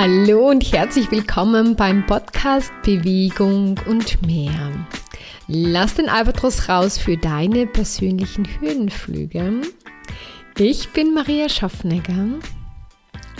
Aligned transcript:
Hallo 0.00 0.48
und 0.48 0.72
herzlich 0.72 1.10
willkommen 1.10 1.74
beim 1.74 2.06
Podcast 2.06 2.70
Bewegung 2.84 3.80
und 3.88 4.24
mehr. 4.24 4.86
Lass 5.48 5.94
den 5.94 6.08
Albatros 6.08 6.68
raus 6.68 6.98
für 6.98 7.16
deine 7.16 7.66
persönlichen 7.66 8.46
Höhenflüge. 8.60 9.60
Ich 10.56 10.90
bin 10.90 11.14
Maria 11.14 11.48
Schaffnegger 11.48 12.26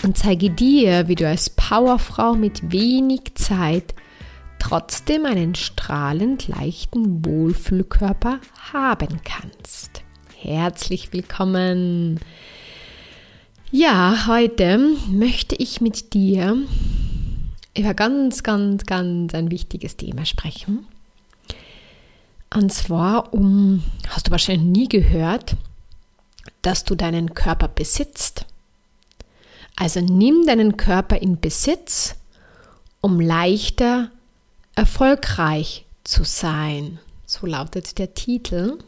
und 0.03 0.17
zeige 0.17 0.49
dir, 0.49 1.07
wie 1.07 1.15
du 1.15 1.25
als 1.25 1.49
Powerfrau 1.49 2.33
mit 2.33 2.73
wenig 2.73 3.35
Zeit 3.35 3.95
trotzdem 4.59 5.25
einen 5.25 5.55
strahlend 5.55 6.49
leichten 6.49 7.25
Wohlfühlkörper 7.25 8.41
haben 8.73 9.21
kannst. 9.23 10.03
Herzlich 10.35 11.13
willkommen! 11.13 12.19
Ja, 13.71 14.25
heute 14.25 14.79
möchte 15.09 15.55
ich 15.55 15.79
mit 15.79 16.15
dir 16.15 16.57
über 17.77 17.93
ganz, 17.93 18.41
ganz, 18.41 18.83
ganz 18.87 19.35
ein 19.35 19.51
wichtiges 19.51 19.95
Thema 19.95 20.25
sprechen. 20.25 20.87
Und 22.51 22.73
zwar 22.73 23.31
um, 23.31 23.83
hast 24.07 24.25
du 24.25 24.31
wahrscheinlich 24.31 24.65
nie 24.65 24.89
gehört, 24.89 25.55
dass 26.63 26.83
du 26.83 26.95
deinen 26.95 27.35
Körper 27.35 27.67
besitzt. 27.67 28.47
Also 29.75 29.99
nimm 29.99 30.47
deinen 30.47 30.75
Körper 30.75 31.21
in 31.21 31.39
Besitz, 31.39 32.15
um 33.01 33.19
leichter 33.19 34.09
erfolgreich 34.73 35.85
zu 36.03 36.23
sein. 36.23 36.97
So 37.27 37.45
lautet 37.45 37.99
der 37.99 38.15
Titel. 38.15 38.79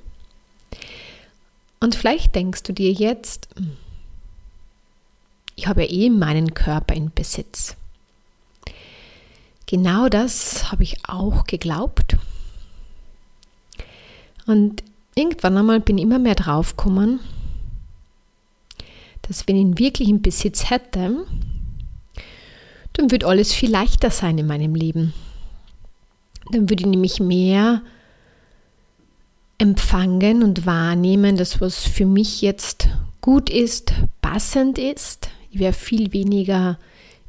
Und 1.79 1.93
vielleicht 1.93 2.33
denkst 2.33 2.63
du 2.63 2.73
dir 2.73 2.91
jetzt, 2.91 3.47
ich 5.61 5.67
habe 5.67 5.85
eh 5.85 6.09
meinen 6.09 6.55
Körper 6.55 6.95
in 6.95 7.11
Besitz. 7.13 7.75
Genau 9.67 10.09
das 10.09 10.71
habe 10.71 10.81
ich 10.81 10.97
auch 11.07 11.43
geglaubt. 11.43 12.17
Und 14.47 14.81
irgendwann 15.13 15.57
einmal 15.57 15.79
bin 15.79 15.99
ich 15.99 16.03
immer 16.03 16.17
mehr 16.17 16.33
draufgekommen, 16.33 17.19
dass 19.21 19.47
wenn 19.47 19.55
ich 19.55 19.61
ihn 19.61 19.77
wirklich 19.77 20.09
in 20.09 20.23
Besitz 20.23 20.71
hätte, 20.71 21.27
dann 22.93 23.11
würde 23.11 23.27
alles 23.27 23.53
viel 23.53 23.69
leichter 23.69 24.09
sein 24.09 24.39
in 24.39 24.47
meinem 24.47 24.73
Leben. 24.73 25.13
Dann 26.51 26.71
würde 26.71 26.81
ich 26.81 26.89
nämlich 26.89 27.19
mehr 27.19 27.83
empfangen 29.59 30.41
und 30.41 30.65
wahrnehmen, 30.65 31.37
dass 31.37 31.61
was 31.61 31.85
für 31.85 32.07
mich 32.07 32.41
jetzt 32.41 32.89
gut 33.21 33.51
ist, 33.51 33.93
passend 34.23 34.79
ist, 34.79 35.29
ich 35.51 35.59
wäre 35.59 35.73
viel 35.73 36.13
weniger 36.13 36.79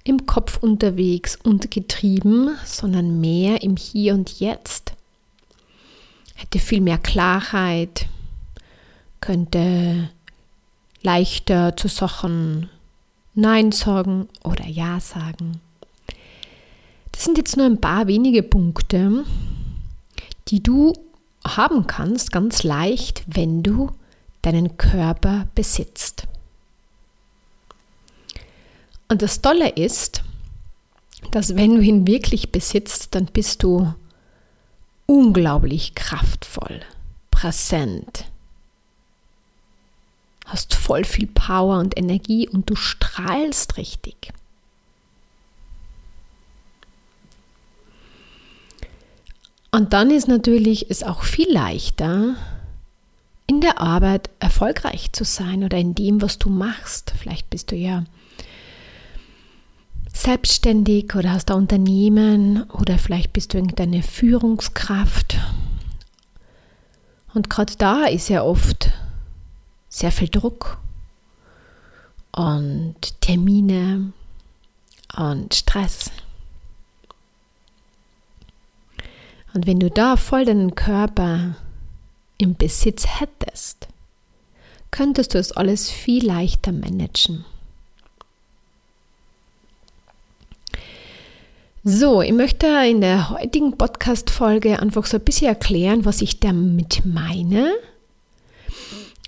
im 0.04 0.26
Kopf 0.26 0.58
unterwegs 0.58 1.36
und 1.36 1.70
getrieben, 1.70 2.50
sondern 2.64 3.20
mehr 3.20 3.62
im 3.62 3.76
Hier 3.76 4.14
und 4.14 4.40
Jetzt. 4.40 4.92
Hätte 6.34 6.58
viel 6.58 6.80
mehr 6.80 6.98
Klarheit, 6.98 8.06
könnte 9.20 10.10
leichter 11.02 11.76
zu 11.76 11.88
Sachen 11.88 12.68
Nein 13.34 13.72
sagen 13.72 14.28
oder 14.44 14.66
Ja 14.66 15.00
sagen. 15.00 15.60
Das 17.12 17.24
sind 17.24 17.38
jetzt 17.38 17.56
nur 17.56 17.66
ein 17.66 17.80
paar 17.80 18.06
wenige 18.06 18.42
Punkte, 18.42 19.24
die 20.48 20.62
du 20.62 20.92
haben 21.44 21.86
kannst, 21.86 22.30
ganz 22.30 22.62
leicht, 22.62 23.24
wenn 23.26 23.62
du 23.62 23.90
deinen 24.42 24.76
Körper 24.76 25.48
besitzt. 25.54 26.26
Und 29.12 29.20
das 29.20 29.42
Tolle 29.42 29.68
ist, 29.68 30.22
dass 31.32 31.54
wenn 31.54 31.74
du 31.76 31.82
ihn 31.82 32.06
wirklich 32.06 32.50
besitzt, 32.50 33.14
dann 33.14 33.26
bist 33.26 33.62
du 33.62 33.92
unglaublich 35.04 35.94
kraftvoll, 35.94 36.80
präsent, 37.30 38.24
hast 40.46 40.74
voll 40.74 41.04
viel 41.04 41.26
Power 41.26 41.78
und 41.78 41.98
Energie 41.98 42.48
und 42.48 42.70
du 42.70 42.74
strahlst 42.74 43.76
richtig. 43.76 44.32
Und 49.72 49.92
dann 49.92 50.10
ist 50.10 50.26
natürlich 50.26 50.90
es 50.90 51.02
auch 51.02 51.22
viel 51.24 51.52
leichter, 51.52 52.36
in 53.46 53.60
der 53.60 53.78
Arbeit 53.78 54.30
erfolgreich 54.38 55.12
zu 55.12 55.24
sein 55.24 55.64
oder 55.64 55.76
in 55.76 55.94
dem, 55.94 56.22
was 56.22 56.38
du 56.38 56.48
machst. 56.48 57.12
Vielleicht 57.18 57.50
bist 57.50 57.72
du 57.72 57.76
ja 57.76 58.04
selbstständig 60.12 61.14
oder 61.14 61.32
hast 61.32 61.50
ein 61.50 61.56
Unternehmen 61.56 62.64
oder 62.70 62.98
vielleicht 62.98 63.32
bist 63.32 63.52
du 63.52 63.58
irgendeine 63.58 64.02
Führungskraft. 64.02 65.38
Und 67.34 67.48
gerade 67.48 67.74
da 67.76 68.04
ist 68.04 68.28
ja 68.28 68.42
oft 68.42 68.90
sehr 69.88 70.12
viel 70.12 70.28
Druck 70.28 70.78
und 72.32 72.96
Termine 73.20 74.12
und 75.16 75.54
Stress. 75.54 76.10
Und 79.54 79.66
wenn 79.66 79.80
du 79.80 79.90
da 79.90 80.16
voll 80.16 80.44
deinen 80.44 80.74
Körper 80.74 81.56
im 82.38 82.54
Besitz 82.54 83.06
hättest, 83.20 83.88
könntest 84.90 85.34
du 85.34 85.38
es 85.38 85.52
alles 85.52 85.90
viel 85.90 86.24
leichter 86.26 86.72
managen. 86.72 87.44
So, 91.84 92.22
ich 92.22 92.32
möchte 92.32 92.68
in 92.88 93.00
der 93.00 93.30
heutigen 93.30 93.76
Podcast-Folge 93.76 94.78
einfach 94.78 95.04
so 95.04 95.16
ein 95.16 95.24
bisschen 95.24 95.48
erklären, 95.48 96.04
was 96.04 96.22
ich 96.22 96.38
damit 96.38 97.02
meine 97.04 97.72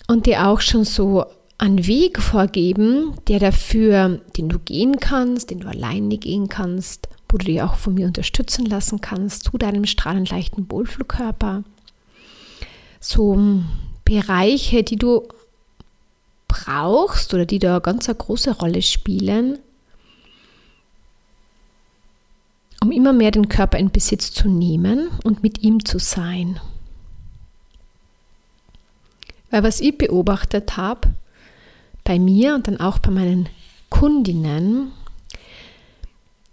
und 0.06 0.26
dir 0.26 0.46
auch 0.46 0.60
schon 0.60 0.84
so 0.84 1.24
einen 1.58 1.84
Weg 1.88 2.22
vorgeben, 2.22 3.14
der 3.26 3.40
dafür, 3.40 4.20
den 4.36 4.48
du 4.48 4.60
gehen 4.60 5.00
kannst, 5.00 5.50
den 5.50 5.60
du 5.60 5.66
alleine 5.66 6.16
gehen 6.16 6.48
kannst, 6.48 7.08
wo 7.28 7.38
du 7.38 7.46
dich 7.46 7.60
auch 7.60 7.74
von 7.74 7.94
mir 7.94 8.06
unterstützen 8.06 8.66
lassen 8.66 9.00
kannst, 9.00 9.42
zu 9.42 9.58
deinem 9.58 9.84
strahlend 9.84 10.30
leichten 10.30 10.70
Wohlflugkörper. 10.70 11.64
So 13.00 13.36
Bereiche, 14.04 14.84
die 14.84 14.94
du 14.94 15.26
brauchst 16.46 17.34
oder 17.34 17.46
die 17.46 17.58
da 17.58 17.80
ganz 17.80 18.08
eine 18.08 18.14
große 18.14 18.52
Rolle 18.52 18.82
spielen, 18.82 19.58
um 22.84 22.92
immer 22.92 23.14
mehr 23.14 23.30
den 23.30 23.48
Körper 23.48 23.78
in 23.78 23.90
Besitz 23.90 24.30
zu 24.30 24.46
nehmen 24.46 25.08
und 25.24 25.42
mit 25.42 25.62
ihm 25.62 25.86
zu 25.86 25.98
sein. 25.98 26.60
Weil 29.50 29.62
was 29.62 29.80
ich 29.80 29.96
beobachtet 29.96 30.76
habe, 30.76 31.14
bei 32.04 32.18
mir 32.18 32.54
und 32.54 32.68
dann 32.68 32.78
auch 32.78 32.98
bei 32.98 33.10
meinen 33.10 33.48
Kundinnen, 33.88 34.92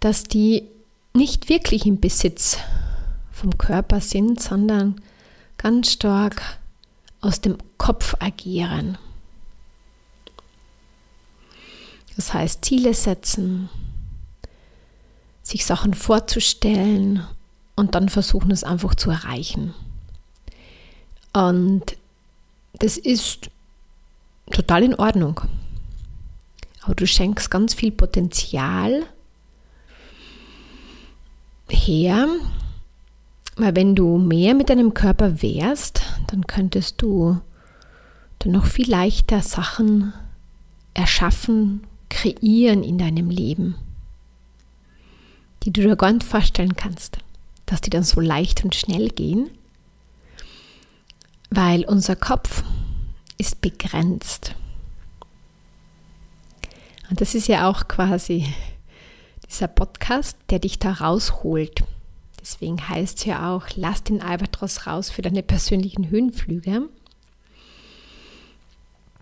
dass 0.00 0.24
die 0.24 0.62
nicht 1.12 1.50
wirklich 1.50 1.84
im 1.84 2.00
Besitz 2.00 2.56
vom 3.30 3.58
Körper 3.58 4.00
sind, 4.00 4.40
sondern 4.40 5.02
ganz 5.58 5.92
stark 5.92 6.58
aus 7.20 7.42
dem 7.42 7.58
Kopf 7.76 8.14
agieren. 8.20 8.96
Das 12.16 12.32
heißt, 12.32 12.64
Ziele 12.64 12.94
setzen, 12.94 13.68
sich 15.52 15.64
Sachen 15.66 15.94
vorzustellen 15.94 17.24
und 17.76 17.94
dann 17.94 18.08
versuchen 18.08 18.50
es 18.50 18.64
einfach 18.64 18.94
zu 18.94 19.10
erreichen. 19.10 19.74
Und 21.32 21.96
das 22.74 22.96
ist 22.96 23.50
total 24.50 24.82
in 24.82 24.94
Ordnung. 24.94 25.40
Aber 26.82 26.94
du 26.94 27.06
schenkst 27.06 27.50
ganz 27.50 27.74
viel 27.74 27.92
Potenzial 27.92 29.04
her, 31.68 32.26
weil 33.56 33.76
wenn 33.76 33.94
du 33.94 34.18
mehr 34.18 34.54
mit 34.54 34.68
deinem 34.70 34.94
Körper 34.94 35.42
wärst, 35.42 36.02
dann 36.28 36.46
könntest 36.46 37.00
du 37.00 37.40
dann 38.40 38.52
noch 38.52 38.66
viel 38.66 38.90
leichter 38.90 39.42
Sachen 39.42 40.12
erschaffen, 40.94 41.86
kreieren 42.08 42.82
in 42.82 42.98
deinem 42.98 43.30
Leben 43.30 43.76
die 45.62 45.72
du 45.72 45.82
dir 45.82 45.96
gar 45.96 46.12
nicht 46.12 46.24
vorstellen 46.24 46.76
kannst, 46.76 47.18
dass 47.66 47.80
die 47.80 47.90
dann 47.90 48.02
so 48.02 48.20
leicht 48.20 48.64
und 48.64 48.74
schnell 48.74 49.08
gehen, 49.08 49.50
weil 51.50 51.84
unser 51.84 52.16
Kopf 52.16 52.64
ist 53.38 53.60
begrenzt. 53.60 54.54
Und 57.10 57.20
das 57.20 57.34
ist 57.34 57.48
ja 57.48 57.68
auch 57.68 57.88
quasi 57.88 58.46
dieser 59.48 59.68
Podcast, 59.68 60.36
der 60.50 60.58
dich 60.58 60.78
da 60.78 60.92
rausholt. 60.92 61.84
Deswegen 62.40 62.88
heißt 62.88 63.18
es 63.18 63.24
ja 63.26 63.54
auch, 63.54 63.66
lass 63.76 64.02
den 64.02 64.22
Albatros 64.22 64.86
raus 64.86 65.10
für 65.10 65.22
deine 65.22 65.42
persönlichen 65.42 66.10
Höhenflüge. 66.10 66.88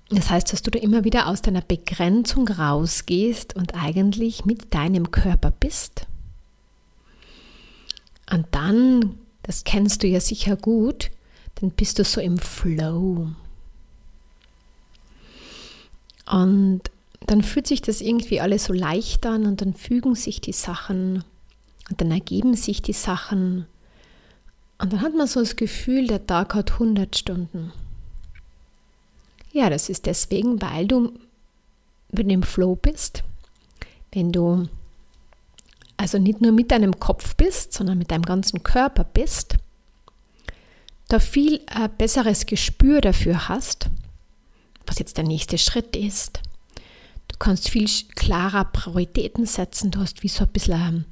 Das 0.09 0.31
heißt, 0.31 0.53
dass 0.53 0.63
du 0.63 0.71
da 0.71 0.79
immer 0.79 1.05
wieder 1.05 1.27
aus 1.27 1.43
deiner 1.43 1.61
Begrenzung 1.61 2.49
rausgehst 2.49 3.55
und 3.55 3.75
eigentlich 3.75 4.45
mit 4.45 4.75
deinem 4.75 5.11
Körper 5.11 5.53
bist. 5.53 6.07
Und 8.31 8.47
dann, 8.53 9.19
das 9.43 9.65
kennst 9.65 10.03
du 10.03 10.07
ja 10.07 10.21
sicher 10.21 10.57
gut, 10.57 11.11
dann 11.57 11.71
bist 11.71 11.99
du 11.99 12.05
so 12.05 12.21
im 12.21 12.39
Flow. 12.39 13.29
Und 16.31 16.83
dann 17.27 17.43
fühlt 17.43 17.67
sich 17.67 17.83
das 17.83 18.01
irgendwie 18.01 18.41
alles 18.41 18.65
so 18.65 18.73
leicht 18.73 19.27
an 19.27 19.47
und 19.47 19.61
dann 19.61 19.75
fügen 19.75 20.15
sich 20.15 20.41
die 20.41 20.53
Sachen 20.53 21.25
und 21.89 22.01
dann 22.01 22.11
ergeben 22.11 22.55
sich 22.55 22.83
die 22.83 22.93
Sachen. 22.93 23.67
Und 24.79 24.93
dann 24.93 25.01
hat 25.03 25.15
man 25.15 25.27
so 25.27 25.41
das 25.41 25.57
Gefühl, 25.57 26.07
der 26.07 26.27
Tag 26.27 26.55
hat 26.55 26.73
100 26.73 27.17
Stunden. 27.17 27.73
Ja, 29.53 29.69
das 29.69 29.89
ist 29.89 30.07
deswegen, 30.07 30.63
weil 30.63 30.87
du, 30.87 31.13
wenn 32.11 32.29
du 32.29 32.35
im 32.35 32.43
Flow 32.45 32.77
bist, 32.77 33.25
wenn 34.13 34.33
du 34.33 34.69
also 36.01 36.19
nicht 36.19 36.41
nur 36.41 36.53
mit 36.53 36.71
deinem 36.71 36.99
Kopf 36.99 37.37
bist, 37.37 37.75
sondern 37.75 37.99
mit 37.99 38.11
deinem 38.11 38.23
ganzen 38.23 38.63
Körper 38.63 39.05
bist, 39.05 39.57
da 41.09 41.19
viel 41.19 41.57
äh, 41.67 41.91
besseres 41.99 42.47
Gespür 42.47 43.03
dafür 43.03 43.51
hast, 43.51 43.91
was 44.87 44.99
jetzt 44.99 45.19
der 45.19 45.25
nächste 45.25 45.59
Schritt 45.59 45.95
ist. 45.95 46.41
Du 47.29 47.37
kannst 47.39 47.69
viel 47.69 47.87
klarer 48.17 48.65
Prioritäten 48.65 49.45
setzen, 49.45 49.91
du 49.91 50.01
hast 50.01 50.23
wie 50.23 50.29
so 50.29 50.45
ein 50.45 50.53
bisschen 50.53 51.05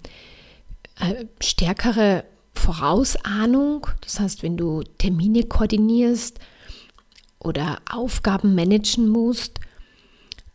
äh, 1.00 1.26
stärkere 1.42 2.24
Vorausahnung. 2.54 3.88
Das 4.00 4.18
heißt, 4.18 4.42
wenn 4.42 4.56
du 4.56 4.82
Termine 4.96 5.42
koordinierst 5.42 6.38
oder 7.40 7.82
Aufgaben 7.90 8.54
managen 8.54 9.08
musst, 9.08 9.60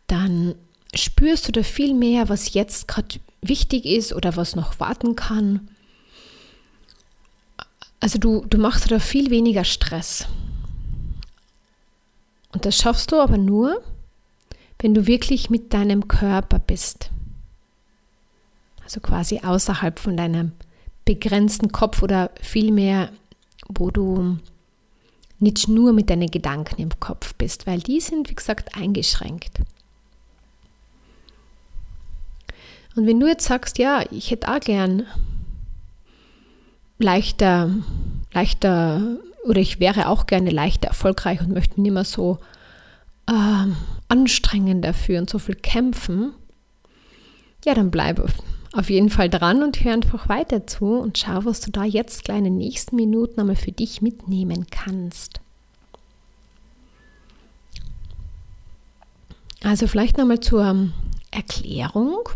dann 0.08 0.56
spürst 0.92 1.46
du 1.46 1.52
da 1.52 1.62
viel 1.62 1.94
mehr, 1.94 2.28
was 2.28 2.54
jetzt 2.54 2.88
gerade 2.88 3.20
wichtig 3.48 3.84
ist 3.84 4.12
oder 4.12 4.36
was 4.36 4.56
noch 4.56 4.80
warten 4.80 5.16
kann. 5.16 5.68
Also 8.00 8.18
du, 8.18 8.44
du 8.46 8.58
machst 8.58 8.90
da 8.90 8.98
viel 8.98 9.30
weniger 9.30 9.64
Stress. 9.64 10.26
Und 12.52 12.66
das 12.66 12.76
schaffst 12.76 13.10
du 13.12 13.16
aber 13.16 13.38
nur, 13.38 13.82
wenn 14.78 14.94
du 14.94 15.06
wirklich 15.06 15.50
mit 15.50 15.72
deinem 15.72 16.08
Körper 16.08 16.58
bist. 16.58 17.10
Also 18.82 19.00
quasi 19.00 19.40
außerhalb 19.40 19.98
von 19.98 20.16
deinem 20.16 20.52
begrenzten 21.04 21.72
Kopf 21.72 22.02
oder 22.02 22.30
vielmehr, 22.40 23.10
wo 23.68 23.90
du 23.90 24.38
nicht 25.38 25.68
nur 25.68 25.92
mit 25.92 26.10
deinen 26.10 26.30
Gedanken 26.30 26.80
im 26.80 27.00
Kopf 27.00 27.34
bist, 27.34 27.66
weil 27.66 27.80
die 27.80 28.00
sind, 28.00 28.30
wie 28.30 28.34
gesagt, 28.34 28.76
eingeschränkt. 28.76 29.60
Und 32.96 33.06
wenn 33.06 33.18
du 33.18 33.26
jetzt 33.26 33.46
sagst, 33.46 33.78
ja, 33.78 34.04
ich 34.10 34.30
hätte 34.30 34.48
auch 34.48 34.60
gern 34.60 35.06
leichter, 36.98 37.70
leichter, 38.32 39.18
oder 39.44 39.60
ich 39.60 39.80
wäre 39.80 40.08
auch 40.08 40.26
gerne 40.26 40.50
leichter 40.50 40.88
erfolgreich 40.88 41.40
und 41.40 41.52
möchte 41.52 41.80
nicht 41.80 41.92
mehr 41.92 42.04
so 42.04 42.38
äh, 43.26 43.66
anstrengend 44.08 44.84
dafür 44.84 45.18
und 45.18 45.28
so 45.28 45.38
viel 45.38 45.56
kämpfen, 45.56 46.32
ja, 47.64 47.74
dann 47.74 47.90
bleib 47.90 48.20
auf 48.74 48.90
jeden 48.90 49.08
Fall 49.08 49.30
dran 49.30 49.62
und 49.62 49.82
hör 49.84 49.92
einfach 49.92 50.28
weiter 50.28 50.66
zu 50.66 50.86
und 50.98 51.16
schau, 51.18 51.44
was 51.44 51.60
du 51.60 51.70
da 51.70 51.84
jetzt 51.84 52.24
gleich 52.24 52.38
in 52.38 52.44
den 52.44 52.56
nächsten 52.56 52.96
Minuten 52.96 53.40
einmal 53.40 53.56
für 53.56 53.72
dich 53.72 54.02
mitnehmen 54.02 54.66
kannst. 54.70 55.40
Also 59.62 59.86
vielleicht 59.86 60.18
nochmal 60.18 60.40
zur 60.40 60.90
Erklärung. 61.30 62.28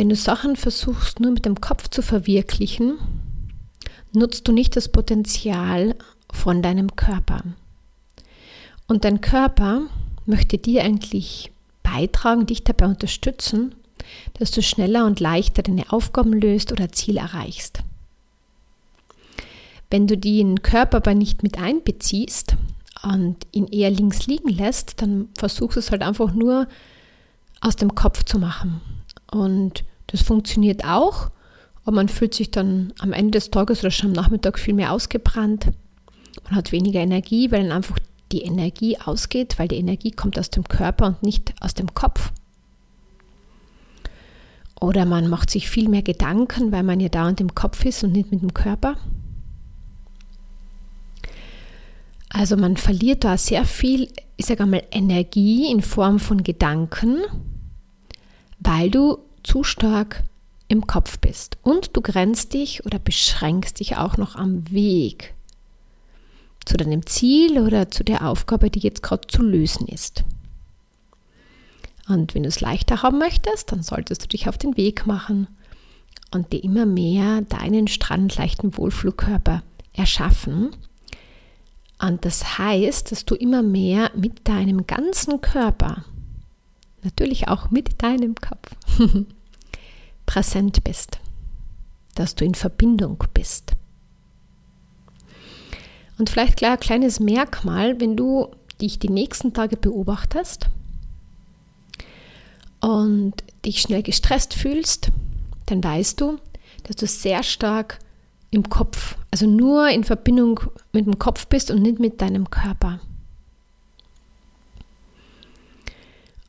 Wenn 0.00 0.08
du 0.08 0.16
Sachen 0.16 0.56
versuchst 0.56 1.20
nur 1.20 1.30
mit 1.30 1.44
dem 1.44 1.60
Kopf 1.60 1.88
zu 1.88 2.00
verwirklichen, 2.00 2.98
nutzt 4.14 4.48
du 4.48 4.52
nicht 4.52 4.74
das 4.74 4.88
Potenzial 4.88 5.94
von 6.32 6.62
deinem 6.62 6.96
Körper. 6.96 7.42
Und 8.86 9.04
dein 9.04 9.20
Körper 9.20 9.82
möchte 10.24 10.56
dir 10.56 10.84
eigentlich 10.84 11.52
beitragen, 11.82 12.46
dich 12.46 12.64
dabei 12.64 12.86
unterstützen, 12.86 13.74
dass 14.38 14.50
du 14.52 14.62
schneller 14.62 15.04
und 15.04 15.20
leichter 15.20 15.62
deine 15.62 15.92
Aufgaben 15.92 16.32
löst 16.32 16.72
oder 16.72 16.90
Ziel 16.90 17.18
erreichst. 17.18 17.80
Wenn 19.90 20.06
du 20.06 20.16
den 20.16 20.62
Körper 20.62 20.96
aber 20.96 21.12
nicht 21.12 21.42
mit 21.42 21.58
einbeziehst 21.58 22.56
und 23.02 23.36
ihn 23.52 23.66
eher 23.66 23.90
links 23.90 24.26
liegen 24.26 24.48
lässt, 24.48 25.02
dann 25.02 25.28
versuchst 25.36 25.76
du 25.76 25.80
es 25.80 25.90
halt 25.90 26.00
einfach 26.00 26.32
nur 26.32 26.68
aus 27.60 27.76
dem 27.76 27.94
Kopf 27.94 28.24
zu 28.24 28.38
machen. 28.38 28.80
Und 29.30 29.84
das 30.10 30.22
funktioniert 30.22 30.84
auch, 30.84 31.30
aber 31.84 31.96
man 31.96 32.08
fühlt 32.08 32.34
sich 32.34 32.50
dann 32.50 32.92
am 32.98 33.12
Ende 33.12 33.32
des 33.32 33.50
Tages 33.50 33.80
oder 33.80 33.90
schon 33.90 34.10
am 34.10 34.16
Nachmittag 34.16 34.58
viel 34.58 34.74
mehr 34.74 34.92
ausgebrannt. 34.92 35.68
Man 36.44 36.56
hat 36.56 36.72
weniger 36.72 37.00
Energie, 37.00 37.50
weil 37.50 37.62
dann 37.62 37.72
einfach 37.72 37.98
die 38.32 38.42
Energie 38.42 38.98
ausgeht, 38.98 39.58
weil 39.58 39.68
die 39.68 39.78
Energie 39.78 40.10
kommt 40.10 40.38
aus 40.38 40.50
dem 40.50 40.64
Körper 40.64 41.06
und 41.06 41.22
nicht 41.22 41.54
aus 41.60 41.74
dem 41.74 41.94
Kopf. 41.94 42.32
Oder 44.80 45.04
man 45.04 45.28
macht 45.28 45.50
sich 45.50 45.68
viel 45.68 45.88
mehr 45.88 46.02
Gedanken, 46.02 46.72
weil 46.72 46.82
man 46.82 47.00
ja 47.00 47.08
da 47.08 47.28
und 47.28 47.40
im 47.40 47.54
Kopf 47.54 47.84
ist 47.84 48.02
und 48.02 48.12
nicht 48.12 48.30
mit 48.30 48.40
dem 48.40 48.54
Körper. 48.54 48.96
Also 52.30 52.56
man 52.56 52.76
verliert 52.76 53.24
da 53.24 53.36
sehr 53.36 53.64
viel, 53.64 54.08
ich 54.36 54.46
sage 54.46 54.62
einmal, 54.62 54.84
Energie 54.90 55.70
in 55.70 55.82
Form 55.82 56.18
von 56.18 56.42
Gedanken, 56.42 57.18
weil 58.60 58.90
du 58.90 59.18
zu 59.42 59.64
stark 59.64 60.22
im 60.68 60.86
Kopf 60.86 61.18
bist. 61.18 61.58
Und 61.62 61.96
du 61.96 62.00
grenzt 62.00 62.54
dich 62.54 62.86
oder 62.86 62.98
beschränkst 62.98 63.80
dich 63.80 63.96
auch 63.96 64.16
noch 64.16 64.36
am 64.36 64.70
Weg 64.70 65.34
zu 66.64 66.76
deinem 66.76 67.06
Ziel 67.06 67.58
oder 67.58 67.90
zu 67.90 68.04
der 68.04 68.26
Aufgabe, 68.26 68.70
die 68.70 68.80
jetzt 68.80 69.02
gerade 69.02 69.26
zu 69.26 69.42
lösen 69.42 69.88
ist. 69.88 70.24
Und 72.08 72.34
wenn 72.34 72.42
du 72.42 72.48
es 72.48 72.60
leichter 72.60 73.02
haben 73.02 73.18
möchtest, 73.18 73.72
dann 73.72 73.82
solltest 73.82 74.22
du 74.22 74.28
dich 74.28 74.48
auf 74.48 74.58
den 74.58 74.76
Weg 74.76 75.06
machen 75.06 75.48
und 76.32 76.52
dir 76.52 76.62
immer 76.62 76.86
mehr 76.86 77.42
deinen 77.42 77.88
strandleichten 77.88 78.76
Wohlflugkörper 78.76 79.62
erschaffen. 79.92 80.70
Und 82.00 82.24
das 82.24 82.58
heißt, 82.58 83.12
dass 83.12 83.24
du 83.24 83.34
immer 83.34 83.62
mehr 83.62 84.10
mit 84.14 84.48
deinem 84.48 84.86
ganzen 84.86 85.40
Körper, 85.40 86.04
natürlich 87.02 87.48
auch 87.48 87.70
mit 87.70 88.02
deinem 88.02 88.34
Kopf, 88.34 88.76
präsent 90.26 90.84
bist, 90.84 91.18
dass 92.14 92.34
du 92.34 92.44
in 92.44 92.54
Verbindung 92.54 93.24
bist. 93.34 93.72
Und 96.18 96.28
vielleicht 96.28 96.58
klar 96.58 96.72
ein 96.72 96.80
kleines 96.80 97.18
Merkmal, 97.18 98.00
wenn 98.00 98.16
du 98.16 98.50
dich 98.80 98.98
die 98.98 99.08
nächsten 99.08 99.54
Tage 99.54 99.76
beobachtest 99.76 100.68
und 102.80 103.34
dich 103.64 103.80
schnell 103.80 104.02
gestresst 104.02 104.54
fühlst, 104.54 105.10
dann 105.66 105.82
weißt 105.82 106.20
du, 106.20 106.38
dass 106.84 106.96
du 106.96 107.06
sehr 107.06 107.42
stark 107.42 107.98
im 108.50 108.68
Kopf, 108.68 109.16
also 109.30 109.46
nur 109.46 109.88
in 109.88 110.04
Verbindung 110.04 110.60
mit 110.92 111.06
dem 111.06 111.18
Kopf 111.18 111.46
bist 111.46 111.70
und 111.70 111.82
nicht 111.82 112.00
mit 112.00 112.20
deinem 112.20 112.50
Körper. 112.50 113.00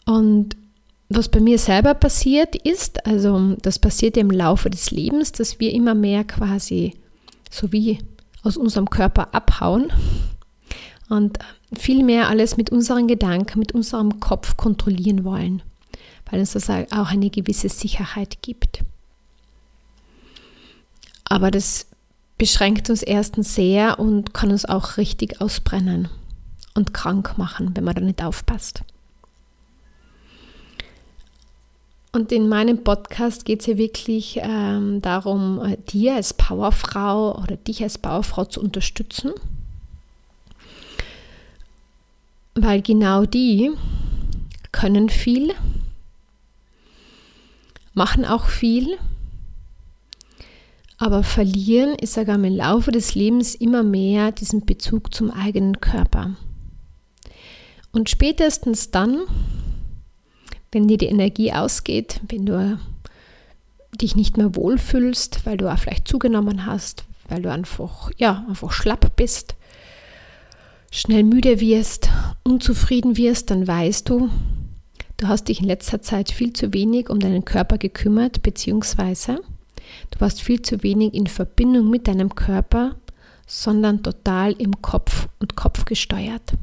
Und 0.05 0.55
was 1.09 1.29
bei 1.29 1.39
mir 1.39 1.57
selber 1.57 1.93
passiert 1.93 2.55
ist, 2.55 3.05
also 3.05 3.55
das 3.61 3.79
passiert 3.79 4.17
im 4.17 4.31
Laufe 4.31 4.69
des 4.69 4.91
Lebens, 4.91 5.31
dass 5.31 5.59
wir 5.59 5.71
immer 5.73 5.93
mehr 5.93 6.23
quasi 6.23 6.93
so 7.49 7.71
wie 7.71 7.99
aus 8.43 8.57
unserem 8.57 8.89
Körper 8.89 9.33
abhauen 9.33 9.91
und 11.09 11.37
viel 11.77 12.03
mehr 12.03 12.29
alles 12.29 12.57
mit 12.57 12.69
unseren 12.69 13.07
Gedanken, 13.07 13.59
mit 13.59 13.73
unserem 13.73 14.19
Kopf 14.19 14.57
kontrollieren 14.57 15.23
wollen, 15.23 15.61
weil 16.29 16.39
uns 16.39 16.53
das 16.53 16.69
auch 16.69 17.09
eine 17.09 17.29
gewisse 17.29 17.69
Sicherheit 17.69 18.41
gibt. 18.41 18.83
Aber 21.25 21.51
das 21.51 21.87
beschränkt 22.37 22.89
uns 22.89 23.03
erstens 23.03 23.53
sehr 23.53 23.99
und 23.99 24.33
kann 24.33 24.51
uns 24.51 24.65
auch 24.65 24.97
richtig 24.97 25.41
ausbrennen 25.41 26.09
und 26.73 26.93
krank 26.93 27.37
machen, 27.37 27.71
wenn 27.75 27.83
man 27.83 27.95
da 27.95 28.01
nicht 28.01 28.23
aufpasst. 28.23 28.81
Und 32.13 32.31
in 32.33 32.49
meinem 32.49 32.83
Podcast 32.83 33.45
geht 33.45 33.61
es 33.61 33.67
ja 33.67 33.77
wirklich 33.77 34.39
ähm, 34.41 35.01
darum, 35.01 35.63
äh, 35.63 35.77
dir 35.77 36.15
als 36.15 36.33
Powerfrau 36.33 37.41
oder 37.41 37.55
dich 37.55 37.81
als 37.83 37.97
Powerfrau 37.97 38.45
zu 38.45 38.59
unterstützen. 38.59 39.31
Weil 42.53 42.81
genau 42.81 43.25
die 43.25 43.71
können 44.73 45.07
viel, 45.07 45.53
machen 47.93 48.25
auch 48.25 48.45
viel, 48.45 48.97
aber 50.97 51.23
verlieren, 51.23 51.95
ich 52.01 52.11
sage 52.11 52.33
im 52.33 52.43
Laufe 52.43 52.91
des 52.91 53.15
Lebens 53.15 53.55
immer 53.55 53.83
mehr 53.83 54.33
diesen 54.33 54.65
Bezug 54.65 55.13
zum 55.13 55.31
eigenen 55.31 55.79
Körper. 55.79 56.35
Und 57.93 58.09
spätestens 58.09 58.91
dann, 58.91 59.21
wenn 60.71 60.87
dir 60.87 60.97
die 60.97 61.07
Energie 61.07 61.51
ausgeht, 61.51 62.21
wenn 62.29 62.45
du 62.45 62.79
dich 63.99 64.15
nicht 64.15 64.37
mehr 64.37 64.55
wohlfühlst, 64.55 65.45
weil 65.45 65.57
du 65.57 65.71
auch 65.71 65.77
vielleicht 65.77 66.07
zugenommen 66.07 66.65
hast, 66.65 67.05
weil 67.27 67.41
du 67.41 67.51
einfach, 67.51 68.11
ja, 68.17 68.45
einfach 68.47 68.71
schlapp 68.71 69.15
bist, 69.15 69.55
schnell 70.91 71.23
müde 71.23 71.59
wirst, 71.59 72.09
unzufrieden 72.43 73.17
wirst, 73.17 73.51
dann 73.51 73.67
weißt 73.67 74.09
du, 74.09 74.29
du 75.17 75.27
hast 75.27 75.47
dich 75.47 75.59
in 75.59 75.67
letzter 75.67 76.01
Zeit 76.01 76.31
viel 76.31 76.53
zu 76.53 76.73
wenig 76.73 77.09
um 77.09 77.19
deinen 77.19 77.45
Körper 77.45 77.77
gekümmert, 77.77 78.41
beziehungsweise 78.41 79.41
du 80.11 80.19
warst 80.19 80.41
viel 80.41 80.61
zu 80.61 80.83
wenig 80.83 81.13
in 81.13 81.27
Verbindung 81.27 81.89
mit 81.89 82.07
deinem 82.07 82.33
Körper, 82.35 82.95
sondern 83.45 84.03
total 84.03 84.53
im 84.53 84.81
Kopf 84.81 85.27
und 85.39 85.55
Kopf 85.55 85.85
gesteuert. 85.85 86.53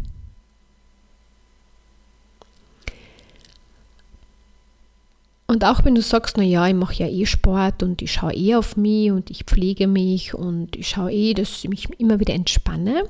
Und 5.50 5.64
auch 5.64 5.82
wenn 5.82 5.94
du 5.94 6.02
sagst, 6.02 6.36
na 6.36 6.42
ja, 6.42 6.66
ich 6.66 6.74
mache 6.74 7.02
ja 7.02 7.08
eh 7.08 7.24
Sport 7.24 7.82
und 7.82 8.02
ich 8.02 8.12
schaue 8.12 8.34
eh 8.34 8.54
auf 8.54 8.76
mich 8.76 9.10
und 9.10 9.30
ich 9.30 9.44
pflege 9.44 9.86
mich 9.86 10.34
und 10.34 10.76
ich 10.76 10.88
schaue 10.88 11.10
eh, 11.10 11.32
dass 11.32 11.64
ich 11.64 11.70
mich 11.70 11.88
immer 11.98 12.20
wieder 12.20 12.34
entspanne. 12.34 13.04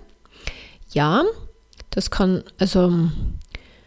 Ja, 0.93 1.25
das 1.91 2.13
kann, 2.13 2.45
also, 2.59 3.09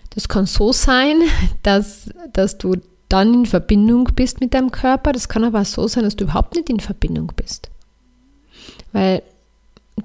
das 0.09 0.27
kann 0.27 0.47
so 0.47 0.73
sein, 0.73 1.21
dass, 1.63 2.09
dass 2.33 2.57
du 2.57 2.75
dann 3.07 3.33
in 3.33 3.45
Verbindung 3.45 4.09
bist 4.15 4.41
mit 4.41 4.53
deinem 4.53 4.71
Körper. 4.71 5.13
Das 5.13 5.29
kann 5.29 5.45
aber 5.45 5.63
so 5.63 5.87
sein, 5.87 6.03
dass 6.03 6.17
du 6.17 6.25
überhaupt 6.25 6.53
nicht 6.53 6.69
in 6.69 6.81
Verbindung 6.81 7.31
bist. 7.33 7.69
Weil 8.91 9.23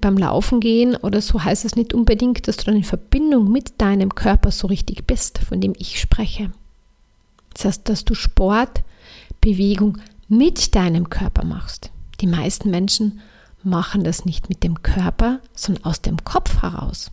beim 0.00 0.16
Laufen 0.16 0.60
gehen 0.60 0.94
oder 0.94 1.20
so 1.20 1.42
heißt 1.42 1.64
es 1.64 1.74
nicht 1.74 1.94
unbedingt, 1.94 2.46
dass 2.46 2.58
du 2.58 2.66
dann 2.66 2.76
in 2.76 2.84
Verbindung 2.84 3.50
mit 3.50 3.80
deinem 3.80 4.14
Körper 4.14 4.52
so 4.52 4.68
richtig 4.68 5.04
bist, 5.04 5.38
von 5.38 5.60
dem 5.60 5.72
ich 5.76 5.98
spreche. 5.98 6.52
Das 7.56 7.64
heißt, 7.64 7.88
dass 7.88 8.04
du 8.04 8.14
Sport, 8.14 8.82
Bewegung 9.40 9.98
mit 10.28 10.74
deinem 10.74 11.08
Körper 11.08 11.44
machst. 11.44 11.90
Die 12.20 12.26
meisten 12.26 12.70
Menschen 12.70 13.20
machen 13.62 14.04
das 14.04 14.26
nicht 14.26 14.50
mit 14.50 14.62
dem 14.62 14.82
Körper, 14.82 15.40
sondern 15.54 15.84
aus 15.84 16.02
dem 16.02 16.22
Kopf 16.22 16.60
heraus. 16.60 17.10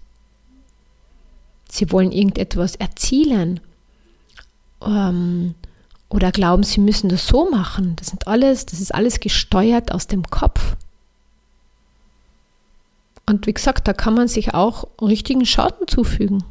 Sie 1.70 1.92
wollen 1.92 2.12
irgendetwas 2.12 2.76
erzielen 2.76 3.62
ähm, 4.82 5.56
oder 6.10 6.32
glauben, 6.32 6.64
sie 6.64 6.82
müssen 6.82 7.10
das 7.10 7.26
so 7.26 7.50
machen. 7.50 7.96
Das 7.96 8.08
sind 8.08 8.28
alles, 8.28 8.66
das 8.66 8.82
ist 8.82 8.94
alles 8.94 9.22
gesteuert 9.22 9.94
aus 9.94 10.08
dem 10.08 10.24
Kopf. 10.24 10.76
Und 13.26 13.48
wie 13.48 13.54
gesagt, 13.54 13.88
da 13.88 13.94
kann 13.94 14.14
man 14.14 14.28
sich 14.28 14.54
auch 14.54 14.88
richtigen 15.02 15.46
Schaden 15.46 15.88
zufügen. 15.88 16.44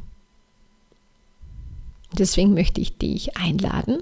Deswegen 2.17 2.53
möchte 2.53 2.79
ich 2.79 2.97
dich 2.97 3.37
einladen, 3.37 4.01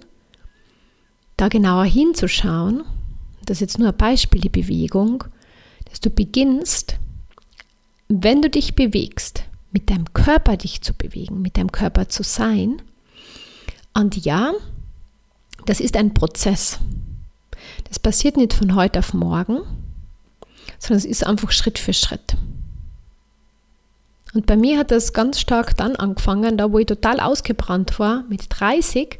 da 1.37 1.47
genauer 1.47 1.85
hinzuschauen. 1.85 2.83
Das 3.45 3.57
ist 3.57 3.61
jetzt 3.61 3.79
nur 3.79 3.89
ein 3.89 3.97
Beispiel, 3.97 4.41
die 4.41 4.49
Bewegung, 4.49 5.23
dass 5.89 5.99
du 5.99 6.09
beginnst, 6.09 6.97
wenn 8.07 8.41
du 8.41 8.49
dich 8.49 8.75
bewegst, 8.75 9.43
mit 9.71 9.89
deinem 9.89 10.13
Körper 10.13 10.57
dich 10.57 10.81
zu 10.81 10.93
bewegen, 10.93 11.41
mit 11.41 11.57
deinem 11.57 11.71
Körper 11.71 12.09
zu 12.09 12.23
sein. 12.23 12.81
Und 13.93 14.23
ja, 14.25 14.53
das 15.65 15.79
ist 15.79 15.95
ein 15.95 16.13
Prozess. 16.13 16.79
Das 17.85 17.99
passiert 17.99 18.37
nicht 18.37 18.53
von 18.53 18.75
heute 18.75 18.99
auf 18.99 19.13
morgen, 19.13 19.59
sondern 20.79 20.97
es 20.97 21.05
ist 21.05 21.25
einfach 21.25 21.51
Schritt 21.51 21.79
für 21.79 21.93
Schritt. 21.93 22.35
Und 24.33 24.45
bei 24.45 24.55
mir 24.55 24.79
hat 24.79 24.91
das 24.91 25.13
ganz 25.13 25.39
stark 25.39 25.75
dann 25.75 25.95
angefangen, 25.95 26.57
da 26.57 26.71
wo 26.71 26.79
ich 26.79 26.85
total 26.85 27.19
ausgebrannt 27.19 27.99
war, 27.99 28.23
mit 28.29 28.45
30, 28.49 29.19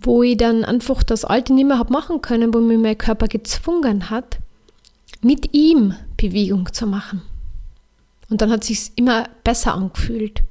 wo 0.00 0.22
ich 0.22 0.36
dann 0.36 0.64
einfach 0.64 1.02
das 1.02 1.24
Alte 1.24 1.52
nicht 1.52 1.66
mehr 1.66 1.78
habe 1.78 1.92
machen 1.92 2.22
können, 2.22 2.54
wo 2.54 2.60
mir 2.60 2.78
mein 2.78 2.96
Körper 2.96 3.26
gezwungen 3.26 4.08
hat, 4.10 4.38
mit 5.20 5.52
ihm 5.52 5.94
Bewegung 6.16 6.72
zu 6.72 6.86
machen. 6.86 7.22
Und 8.28 8.40
dann 8.40 8.50
hat 8.50 8.62
es 8.62 8.68
sich 8.68 8.92
immer 8.94 9.28
besser 9.42 9.74
angefühlt. 9.74 10.42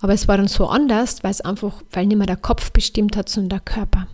Aber 0.00 0.12
es 0.12 0.26
war 0.26 0.36
dann 0.36 0.48
so 0.48 0.66
anders, 0.66 1.22
weil 1.22 1.30
es 1.30 1.40
einfach, 1.40 1.82
weil 1.92 2.06
nicht 2.06 2.18
mehr 2.18 2.26
der 2.26 2.36
Kopf 2.36 2.72
bestimmt 2.72 3.16
hat, 3.16 3.28
sondern 3.28 3.50
der 3.50 3.60
Körper. 3.60 4.08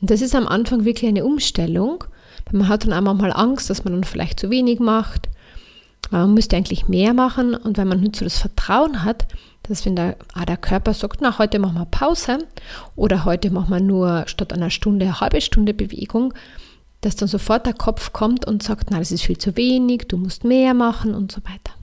Und 0.00 0.10
das 0.10 0.22
ist 0.22 0.34
am 0.34 0.48
Anfang 0.48 0.86
wirklich 0.86 1.08
eine 1.08 1.24
Umstellung, 1.24 2.04
weil 2.46 2.60
man 2.60 2.68
hat 2.68 2.84
dann 2.84 2.94
einmal 2.94 3.14
mal 3.14 3.30
Angst, 3.30 3.68
dass 3.68 3.84
man 3.84 3.92
dann 3.92 4.04
vielleicht 4.04 4.40
zu 4.40 4.48
wenig 4.48 4.80
macht 4.80 5.28
man 6.10 6.34
müsste 6.34 6.56
eigentlich 6.56 6.88
mehr 6.88 7.14
machen 7.14 7.54
und 7.54 7.78
wenn 7.78 7.88
man 7.88 8.00
nicht 8.00 8.16
so 8.16 8.24
das 8.24 8.38
Vertrauen 8.38 9.04
hat, 9.04 9.26
dass 9.62 9.86
wenn 9.86 9.96
der, 9.96 10.16
ah, 10.34 10.44
der 10.44 10.56
Körper 10.56 10.92
sagt, 10.92 11.20
na, 11.20 11.38
heute 11.38 11.58
machen 11.58 11.76
wir 11.76 11.86
Pause 11.86 12.38
oder 12.96 13.24
heute 13.24 13.50
machen 13.50 13.70
wir 13.70 13.80
nur 13.80 14.24
statt 14.26 14.52
einer 14.52 14.70
Stunde 14.70 15.06
eine 15.06 15.20
halbe 15.20 15.40
Stunde 15.40 15.72
Bewegung, 15.72 16.34
dass 17.00 17.16
dann 17.16 17.28
sofort 17.28 17.66
der 17.66 17.74
Kopf 17.74 18.12
kommt 18.12 18.46
und 18.46 18.62
sagt, 18.62 18.90
na, 18.90 18.98
das 18.98 19.12
ist 19.12 19.22
viel 19.22 19.38
zu 19.38 19.56
wenig, 19.56 20.08
du 20.08 20.16
musst 20.16 20.44
mehr 20.44 20.74
machen 20.74 21.14
und 21.14 21.30
so 21.32 21.40
weiter. 21.44 21.74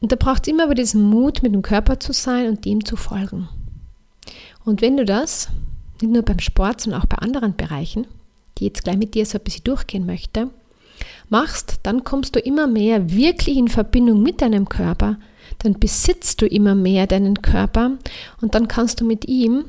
Und 0.00 0.12
da 0.12 0.16
braucht 0.16 0.46
es 0.46 0.52
immer 0.52 0.64
aber 0.64 0.74
diesen 0.74 1.02
Mut, 1.02 1.42
mit 1.42 1.52
dem 1.52 1.62
Körper 1.62 1.98
zu 1.98 2.12
sein 2.12 2.48
und 2.48 2.64
dem 2.64 2.84
zu 2.84 2.96
folgen. 2.96 3.48
Und 4.64 4.80
wenn 4.80 4.96
du 4.96 5.04
das, 5.04 5.48
nicht 6.00 6.12
nur 6.12 6.22
beim 6.22 6.38
Sport, 6.38 6.80
sondern 6.80 7.02
auch 7.02 7.06
bei 7.06 7.18
anderen 7.18 7.56
Bereichen, 7.56 8.06
die 8.58 8.66
jetzt 8.66 8.84
gleich 8.84 8.96
mit 8.96 9.14
dir 9.14 9.26
so 9.26 9.38
ein 9.38 9.44
bisschen 9.44 9.64
durchgehen 9.64 10.06
möchte, 10.06 10.50
machst, 11.30 11.80
dann 11.82 12.04
kommst 12.04 12.36
du 12.36 12.40
immer 12.40 12.66
mehr 12.66 13.10
wirklich 13.10 13.56
in 13.56 13.68
Verbindung 13.68 14.22
mit 14.22 14.40
deinem 14.40 14.68
Körper, 14.68 15.18
dann 15.60 15.78
besitzt 15.78 16.40
du 16.40 16.46
immer 16.46 16.74
mehr 16.74 17.06
deinen 17.06 17.42
Körper 17.42 17.92
und 18.40 18.54
dann 18.54 18.68
kannst 18.68 19.00
du 19.00 19.04
mit 19.04 19.26
ihm, 19.26 19.64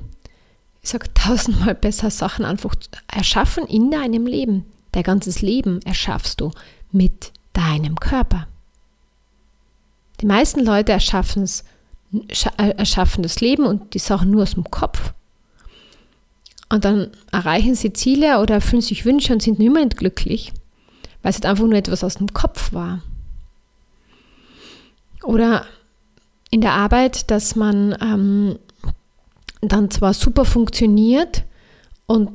ich 0.82 0.90
sage 0.90 1.14
tausendmal 1.14 1.76
besser, 1.82 2.10
Sachen 2.10 2.46
einfach 2.46 2.76
erschaffen 3.08 3.66
in 3.66 3.92
deinem 3.92 4.26
Leben. 4.28 4.66
Dein 4.92 5.04
ganzes 5.04 5.42
Leben 5.42 5.82
erschaffst 5.84 6.42
du 6.42 6.52
mit 6.92 7.32
deinem 7.54 8.00
Körper. 8.00 8.48
Die 10.22 10.26
meisten 10.26 10.66
Leute 10.66 10.92
erschaffen, 10.92 11.48
äh, 12.58 12.74
das 13.22 13.42
Leben 13.42 13.66
und 13.66 13.94
die 13.94 14.00
Sachen 14.00 14.32
nur 14.32 14.44
aus 14.44 14.56
dem 14.56 14.66
Kopf. 14.66 15.14
Und 16.70 16.86
dann 16.86 17.12
erreichen 17.32 17.76
sie 17.76 17.94
Ziele 17.94 18.40
oder 18.40 18.56
erfüllen 18.56 18.82
sich 18.82 19.06
Wünsche 19.06 19.34
und 19.34 19.42
sind 19.42 19.60
mehr 19.60 19.98
glücklich 19.98 20.54
weil 21.22 21.32
es 21.32 21.38
halt 21.38 21.46
einfach 21.46 21.66
nur 21.66 21.78
etwas 21.78 22.04
aus 22.04 22.16
dem 22.16 22.34
Kopf 22.34 22.74
war. 22.74 23.02
Oder 25.24 25.66
in 26.50 26.62
der 26.62 26.74
Arbeit, 26.74 27.30
dass 27.30 27.56
man 27.56 27.96
ähm, 28.02 28.58
dann 29.62 29.92
zwar 29.92 30.14
super 30.14 30.46
funktioniert 30.46 31.44
und 32.08 32.32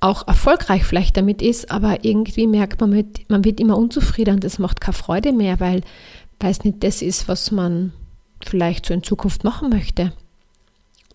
auch 0.00 0.28
erfolgreich 0.28 0.84
vielleicht 0.84 1.16
damit 1.16 1.42
ist, 1.42 1.70
aber 1.70 2.04
irgendwie 2.04 2.46
merkt 2.46 2.80
man, 2.80 2.90
mit, 2.90 3.28
man 3.28 3.44
wird 3.44 3.58
immer 3.58 3.76
unzufrieden 3.76 4.36
und 4.36 4.44
es 4.44 4.58
macht 4.58 4.80
keine 4.80 4.94
Freude 4.94 5.32
mehr, 5.32 5.58
weil, 5.58 5.82
es 6.40 6.62
nicht 6.62 6.84
das 6.84 7.02
ist, 7.02 7.26
was 7.26 7.50
man 7.50 7.92
vielleicht 8.44 8.86
so 8.86 8.94
in 8.94 9.02
Zukunft 9.02 9.42
machen 9.42 9.70
möchte. 9.70 10.12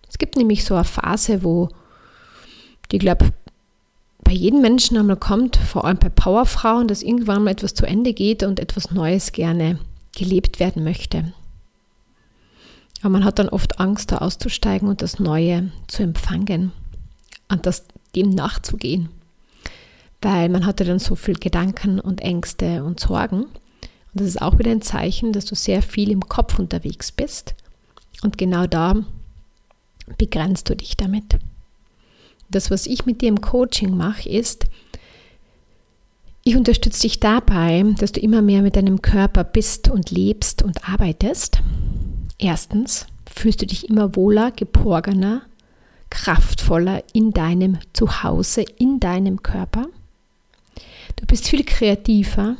Es 0.09 0.17
gibt 0.17 0.35
nämlich 0.35 0.65
so 0.65 0.75
eine 0.75 0.83
Phase, 0.83 1.43
wo 1.43 1.69
die, 2.91 2.97
glaube 2.97 3.29
bei 4.23 4.33
jedem 4.33 4.61
Menschen 4.61 4.97
einmal 4.97 5.17
kommt, 5.17 5.57
vor 5.57 5.85
allem 5.85 5.97
bei 5.97 6.09
Powerfrauen, 6.09 6.87
dass 6.87 7.03
irgendwann 7.03 7.43
mal 7.43 7.51
etwas 7.51 7.73
zu 7.73 7.85
Ende 7.85 8.13
geht 8.13 8.43
und 8.43 8.59
etwas 8.59 8.91
Neues 8.91 9.31
gerne 9.31 9.79
gelebt 10.15 10.59
werden 10.59 10.83
möchte. 10.83 11.33
Aber 13.01 13.09
man 13.09 13.25
hat 13.25 13.39
dann 13.39 13.49
oft 13.49 13.79
Angst, 13.79 14.11
da 14.11 14.19
auszusteigen 14.19 14.87
und 14.87 15.01
das 15.01 15.19
Neue 15.19 15.71
zu 15.87 16.03
empfangen 16.03 16.71
und 17.49 17.65
das 17.65 17.85
dem 18.15 18.29
nachzugehen. 18.29 19.09
Weil 20.21 20.47
man 20.47 20.65
hatte 20.65 20.85
dann 20.85 20.99
so 20.99 21.15
viel 21.15 21.35
Gedanken 21.35 21.99
und 21.99 22.21
Ängste 22.21 22.83
und 22.83 22.99
Sorgen. 22.99 23.43
Und 23.43 23.51
das 24.13 24.27
ist 24.27 24.41
auch 24.41 24.57
wieder 24.57 24.71
ein 24.71 24.81
Zeichen, 24.81 25.33
dass 25.33 25.45
du 25.45 25.55
sehr 25.55 25.81
viel 25.81 26.11
im 26.11 26.21
Kopf 26.21 26.59
unterwegs 26.59 27.11
bist. 27.11 27.55
Und 28.21 28.37
genau 28.37 28.67
da 28.67 28.95
begrenzt 30.17 30.69
du 30.69 30.75
dich 30.75 30.95
damit. 30.95 31.37
Das, 32.53 32.69
was 32.69 32.85
ich 32.85 33.07
mit 33.07 33.21
dir 33.21 33.29
im 33.29 33.41
Coaching 33.41 33.97
mache, 33.97 34.29
ist, 34.29 34.67
ich 36.43 36.55
unterstütze 36.55 37.01
dich 37.01 37.19
dabei, 37.19 37.83
dass 37.97 38.11
du 38.11 38.19
immer 38.19 38.43
mehr 38.43 38.61
mit 38.61 38.75
deinem 38.75 39.01
Körper 39.01 39.43
bist 39.43 39.89
und 39.89 40.11
lebst 40.11 40.61
und 40.61 40.87
arbeitest. 40.87 41.61
Erstens 42.37 43.07
fühlst 43.33 43.63
du 43.63 43.65
dich 43.65 43.89
immer 43.89 44.15
wohler, 44.15 44.51
geborgener, 44.51 45.41
kraftvoller 46.11 47.03
in 47.13 47.31
deinem 47.31 47.79
Zuhause, 47.93 48.63
in 48.77 48.99
deinem 48.99 49.41
Körper. 49.41 49.87
Du 51.15 51.25
bist 51.25 51.47
viel 51.47 51.63
kreativer. 51.63 52.55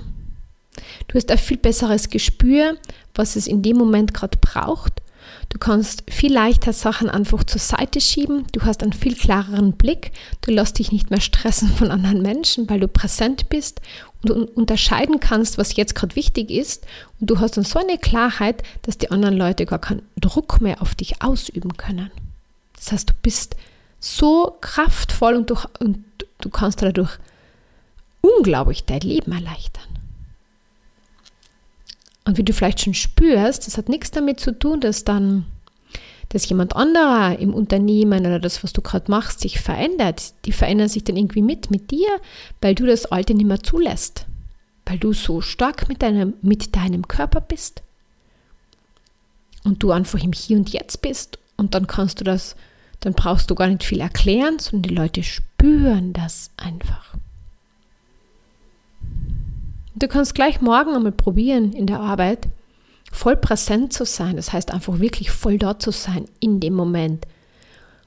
Du 1.07 1.15
hast 1.15 1.29
ein 1.29 1.37
viel 1.37 1.57
besseres 1.57 2.09
Gespür, 2.09 2.77
was 3.13 3.35
es 3.35 3.45
in 3.45 3.61
dem 3.61 3.77
Moment 3.77 4.11
gerade 4.15 4.39
braucht. 4.41 5.02
Du 5.53 5.59
kannst 5.59 6.03
viel 6.09 6.33
leichter 6.33 6.73
Sachen 6.73 7.11
einfach 7.11 7.43
zur 7.43 7.61
Seite 7.61 8.01
schieben. 8.01 8.47
Du 8.53 8.63
hast 8.63 8.81
einen 8.81 8.91
viel 8.91 9.15
klareren 9.15 9.73
Blick. 9.73 10.11
Du 10.41 10.49
lässt 10.49 10.79
dich 10.79 10.91
nicht 10.91 11.11
mehr 11.11 11.21
stressen 11.21 11.69
von 11.69 11.91
anderen 11.91 12.23
Menschen, 12.23 12.67
weil 12.71 12.79
du 12.79 12.87
präsent 12.87 13.49
bist 13.49 13.79
und 14.23 14.31
unterscheiden 14.31 15.19
kannst, 15.19 15.59
was 15.59 15.75
jetzt 15.75 15.93
gerade 15.93 16.15
wichtig 16.15 16.49
ist. 16.49 16.87
Und 17.19 17.29
du 17.29 17.39
hast 17.39 17.55
dann 17.55 17.65
so 17.65 17.77
eine 17.77 17.99
Klarheit, 17.99 18.63
dass 18.81 18.97
die 18.97 19.11
anderen 19.11 19.37
Leute 19.37 19.67
gar 19.67 19.77
keinen 19.77 20.01
Druck 20.19 20.59
mehr 20.59 20.81
auf 20.81 20.95
dich 20.95 21.21
ausüben 21.21 21.77
können. 21.77 22.09
Das 22.75 22.91
heißt, 22.91 23.09
du 23.11 23.13
bist 23.21 23.55
so 23.99 24.57
kraftvoll 24.59 25.35
und 25.35 25.51
du, 25.51 25.55
und 25.79 26.03
du 26.41 26.49
kannst 26.49 26.81
dadurch 26.81 27.19
unglaublich 28.21 28.85
dein 28.85 29.01
Leben 29.01 29.31
erleichtern. 29.33 29.92
Und 32.25 32.37
wie 32.37 32.43
du 32.43 32.53
vielleicht 32.53 32.81
schon 32.81 32.93
spürst, 32.93 33.67
das 33.67 33.77
hat 33.77 33.89
nichts 33.89 34.11
damit 34.11 34.39
zu 34.39 34.57
tun, 34.57 34.79
dass 34.79 35.03
dann 35.03 35.45
dass 36.33 36.49
jemand 36.49 36.75
anderer 36.75 37.37
im 37.37 37.53
Unternehmen 37.53 38.25
oder 38.25 38.39
das, 38.39 38.63
was 38.63 38.73
du 38.73 38.81
gerade 38.81 39.09
machst, 39.11 39.39
sich 39.39 39.59
verändert. 39.59 40.33
Die 40.45 40.51
verändern 40.51 40.89
sich 40.89 41.03
dann 41.03 41.15
irgendwie 41.15 41.43
mit, 41.43 41.69
mit 41.69 41.91
dir, 41.91 42.07
weil 42.59 42.73
du 42.73 42.87
das 42.87 43.05
Alte 43.05 43.35
nicht 43.35 43.45
mehr 43.45 43.61
zulässt. 43.61 44.25
Weil 44.85 44.97
du 44.97 45.13
so 45.13 45.41
stark 45.41 45.87
mit 45.89 46.01
deinem, 46.01 46.33
mit 46.41 46.75
deinem 46.75 47.07
Körper 47.07 47.39
bist. 47.39 47.83
Und 49.63 49.83
du 49.83 49.91
einfach 49.91 50.21
im 50.23 50.33
Hier 50.33 50.57
und 50.57 50.69
Jetzt 50.71 51.03
bist. 51.03 51.37
Und 51.55 51.75
dann 51.75 51.85
kannst 51.85 52.19
du 52.19 52.23
das, 52.23 52.55
dann 52.99 53.13
brauchst 53.13 53.51
du 53.51 53.55
gar 53.55 53.67
nicht 53.67 53.83
viel 53.83 54.01
erklären, 54.01 54.57
sondern 54.57 54.89
die 54.89 54.95
Leute 54.95 55.21
spüren 55.21 56.13
das 56.13 56.49
einfach. 56.57 57.13
Du 60.03 60.09
kannst 60.09 60.35
gleich 60.35 60.59
morgen 60.59 60.93
einmal 60.93 61.13
probieren 61.13 61.71
in 61.71 61.87
der 61.87 62.01
Arbeit, 62.01 62.49
voll 63.13 63.37
präsent 63.37 63.93
zu 63.93 64.03
sein. 64.03 64.35
Das 64.35 64.51
heißt 64.51 64.71
einfach 64.71 64.99
wirklich 64.99 65.31
voll 65.31 65.57
dort 65.57 65.81
zu 65.81 65.91
sein 65.91 66.25
in 66.41 66.59
dem 66.59 66.73
Moment. 66.73 67.25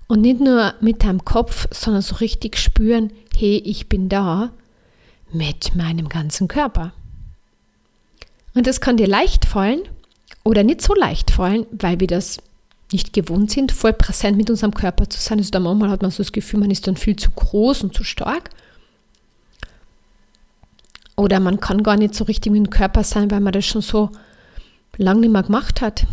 Und 0.07 0.21
nicht 0.21 0.39
nur 0.39 0.75
mit 0.83 1.05
deinem 1.05 1.25
Kopf, 1.25 1.67
sondern 1.73 2.03
so 2.03 2.17
richtig 2.17 2.59
spüren, 2.59 3.15
hey, 3.35 3.63
ich 3.65 3.89
bin 3.89 4.11
da 4.11 4.51
mit 5.33 5.75
meinem 5.75 6.11
ganzen 6.11 6.49
Körper. 6.49 6.93
Und 8.55 8.67
das 8.67 8.83
kann 8.83 8.99
dir 8.99 9.09
leicht 9.09 9.47
fallen 9.47 9.81
oder 10.45 10.65
nicht 10.65 10.83
so 10.83 10.95
leicht 10.95 11.31
fallen, 11.31 11.65
weil 11.71 11.99
wir 11.99 12.09
das 12.09 12.37
nicht 12.93 13.15
gewohnt 13.15 13.51
sind, 13.51 13.73
voll 13.73 13.95
präsent 13.95 14.37
mit 14.37 14.51
unserem 14.51 14.75
Körper 14.75 15.09
zu 15.09 15.19
sein. 15.19 15.39
Also 15.39 15.51
da 15.51 15.61
manchmal 15.61 15.89
hat 15.89 16.03
man 16.03 16.11
so 16.11 16.23
das 16.23 16.33
Gefühl, 16.33 16.61
man 16.61 16.71
ist 16.71 16.87
dann 16.87 16.99
viel 16.99 17.17
zu 17.17 17.31
groß 17.31 17.85
und 17.85 17.95
zu 17.95 18.05
stark. 18.05 18.51
Oder 21.17 21.41
man 21.41 21.61
kann 21.61 21.83
gar 21.83 21.97
nicht 21.97 22.15
so 22.15 22.25
richtig 22.25 22.53
dem 22.53 22.71
Körper 22.71 23.03
sein, 23.03 23.31
weil 23.31 23.41
man 23.41 23.53
das 23.53 23.65
schon 23.65 23.83
so 23.83 24.11
lange 24.99 25.21
nicht 25.21 25.33
mehr 25.33 25.43
gemacht 25.43 25.81
hat. 25.81 26.07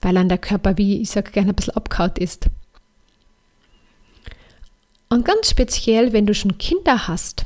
Weil 0.00 0.16
an 0.16 0.28
der 0.28 0.38
Körper, 0.38 0.78
wie 0.78 1.02
ich 1.02 1.10
sage, 1.10 1.32
gerne 1.32 1.50
ein 1.50 1.56
bisschen 1.56 1.76
abgehaut 1.76 2.18
ist. 2.18 2.48
Und 5.08 5.24
ganz 5.24 5.50
speziell, 5.50 6.12
wenn 6.12 6.26
du 6.26 6.34
schon 6.34 6.56
Kinder 6.56 7.06
hast, 7.06 7.44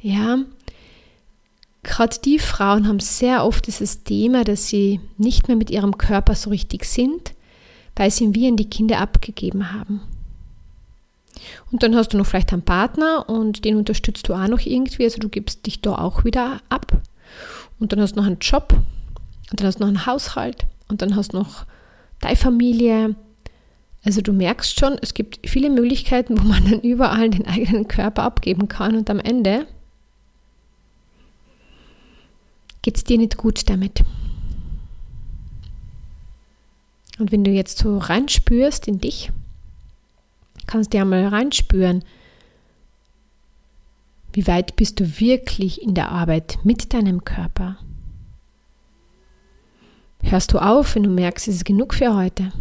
ja, 0.00 0.38
gerade 1.82 2.16
die 2.24 2.38
Frauen 2.38 2.88
haben 2.88 3.00
sehr 3.00 3.44
oft 3.44 3.66
dieses 3.66 4.02
Thema, 4.02 4.44
dass 4.44 4.68
sie 4.68 5.00
nicht 5.18 5.48
mehr 5.48 5.56
mit 5.56 5.70
ihrem 5.70 5.98
Körper 5.98 6.34
so 6.34 6.50
richtig 6.50 6.84
sind, 6.84 7.34
weil 7.96 8.10
sie 8.10 8.24
ihn 8.24 8.34
wie 8.34 8.48
an 8.48 8.56
die 8.56 8.70
Kinder 8.70 9.00
abgegeben 9.00 9.72
haben. 9.72 10.00
Und 11.70 11.82
dann 11.82 11.94
hast 11.94 12.12
du 12.12 12.18
noch 12.18 12.26
vielleicht 12.26 12.52
einen 12.52 12.62
Partner 12.62 13.28
und 13.28 13.64
den 13.64 13.76
unterstützt 13.76 14.28
du 14.28 14.34
auch 14.34 14.48
noch 14.48 14.60
irgendwie, 14.60 15.04
also 15.04 15.18
du 15.18 15.28
gibst 15.28 15.66
dich 15.66 15.80
da 15.80 15.96
auch 15.96 16.24
wieder 16.24 16.60
ab. 16.68 17.00
Und 17.78 17.92
dann 17.92 18.00
hast 18.00 18.12
du 18.12 18.20
noch 18.20 18.26
einen 18.26 18.38
Job 18.40 18.72
und 19.50 19.60
dann 19.60 19.66
hast 19.66 19.76
du 19.78 19.80
noch 19.82 19.88
einen 19.88 20.06
Haushalt 20.06 20.66
und 20.88 21.02
dann 21.02 21.16
hast 21.16 21.32
du 21.32 21.38
noch 21.38 21.66
deine 22.20 22.36
Familie. 22.36 23.16
Also 24.04 24.20
du 24.20 24.32
merkst 24.32 24.78
schon, 24.78 24.96
es 25.02 25.14
gibt 25.14 25.48
viele 25.48 25.68
Möglichkeiten, 25.68 26.40
wo 26.40 26.44
man 26.44 26.64
dann 26.64 26.80
überall 26.80 27.28
den 27.28 27.46
eigenen 27.46 27.88
Körper 27.88 28.22
abgeben 28.22 28.68
kann 28.68 28.96
und 28.96 29.10
am 29.10 29.18
Ende 29.18 29.66
geht 32.82 32.96
es 32.96 33.04
dir 33.04 33.18
nicht 33.18 33.36
gut 33.36 33.68
damit. 33.68 34.04
Und 37.18 37.32
wenn 37.32 37.44
du 37.44 37.50
jetzt 37.50 37.78
so 37.78 37.98
reinspürst 37.98 38.86
in 38.86 39.00
dich, 39.00 39.32
kannst 40.66 40.92
du 40.92 40.98
ja 40.98 41.04
mal 41.04 41.26
reinspüren, 41.26 42.04
wie 44.32 44.46
weit 44.46 44.76
bist 44.76 45.00
du 45.00 45.18
wirklich 45.18 45.80
in 45.80 45.94
der 45.94 46.10
Arbeit 46.10 46.58
mit 46.62 46.92
deinem 46.92 47.24
Körper? 47.24 47.78
Hörst 50.22 50.52
du 50.52 50.58
auf, 50.58 50.94
wenn 50.94 51.04
du 51.04 51.10
merkst, 51.10 51.48
es 51.48 51.56
ist 51.56 51.64
genug 51.64 51.94
für 51.94 52.14
heute 52.14 52.52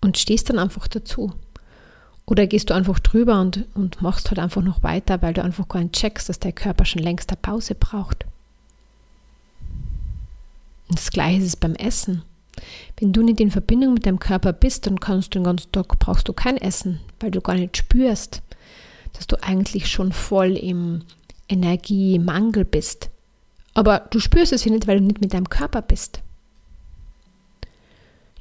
und 0.00 0.18
stehst 0.18 0.50
dann 0.50 0.58
einfach 0.58 0.88
dazu? 0.88 1.32
Oder 2.24 2.46
gehst 2.46 2.70
du 2.70 2.74
einfach 2.74 2.98
drüber 2.98 3.40
und, 3.40 3.66
und 3.74 4.00
machst 4.00 4.30
halt 4.30 4.38
einfach 4.38 4.62
noch 4.62 4.82
weiter, 4.82 5.22
weil 5.22 5.34
du 5.34 5.42
einfach 5.42 5.68
gar 5.68 5.80
nicht 5.80 5.94
checkst, 5.94 6.28
dass 6.28 6.40
dein 6.40 6.54
Körper 6.54 6.84
schon 6.84 7.02
längst 7.02 7.30
eine 7.30 7.36
Pause 7.40 7.74
braucht? 7.74 8.24
Und 10.88 10.98
das 10.98 11.10
gleiche 11.10 11.38
ist 11.38 11.46
es 11.46 11.56
beim 11.56 11.74
Essen. 11.74 12.22
Wenn 12.98 13.12
du 13.12 13.22
nicht 13.22 13.40
in 13.40 13.50
Verbindung 13.50 13.94
mit 13.94 14.06
deinem 14.06 14.18
Körper 14.18 14.52
bist, 14.52 14.86
dann 14.86 15.00
kannst 15.00 15.34
du 15.34 15.38
den 15.38 15.44
ganzen 15.44 15.72
Tag, 15.72 15.98
brauchst 15.98 16.28
du 16.28 16.32
kein 16.32 16.56
Essen, 16.56 17.00
weil 17.20 17.30
du 17.30 17.40
gar 17.40 17.54
nicht 17.54 17.76
spürst, 17.76 18.42
dass 19.14 19.26
du 19.26 19.42
eigentlich 19.42 19.88
schon 19.88 20.12
voll 20.12 20.56
im 20.56 21.02
Energiemangel 21.48 22.64
bist. 22.64 23.10
Aber 23.74 24.00
du 24.10 24.20
spürst 24.20 24.52
es 24.52 24.64
ja 24.64 24.72
nicht, 24.72 24.86
weil 24.86 24.98
du 24.98 25.04
nicht 25.04 25.20
mit 25.20 25.32
deinem 25.32 25.48
Körper 25.48 25.82
bist. 25.82 26.20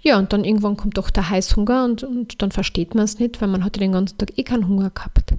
Ja, 0.02 0.18
und 0.18 0.34
dann 0.34 0.44
irgendwann 0.44 0.78
kommt 0.78 0.98
doch 0.98 1.10
der 1.10 1.30
Heißhunger 1.30 1.86
und, 1.86 2.04
und 2.04 2.42
dann 2.42 2.52
versteht 2.52 2.96
man 2.96 3.06
es 3.06 3.20
nicht, 3.20 3.40
weil 3.40 3.48
man 3.48 3.64
hatte 3.64 3.80
den 3.80 3.92
ganzen 3.92 4.18
Tag 4.18 4.38
eh 4.38 4.44
keinen 4.44 4.68
Hunger 4.68 4.90
gehabt. 4.90 5.34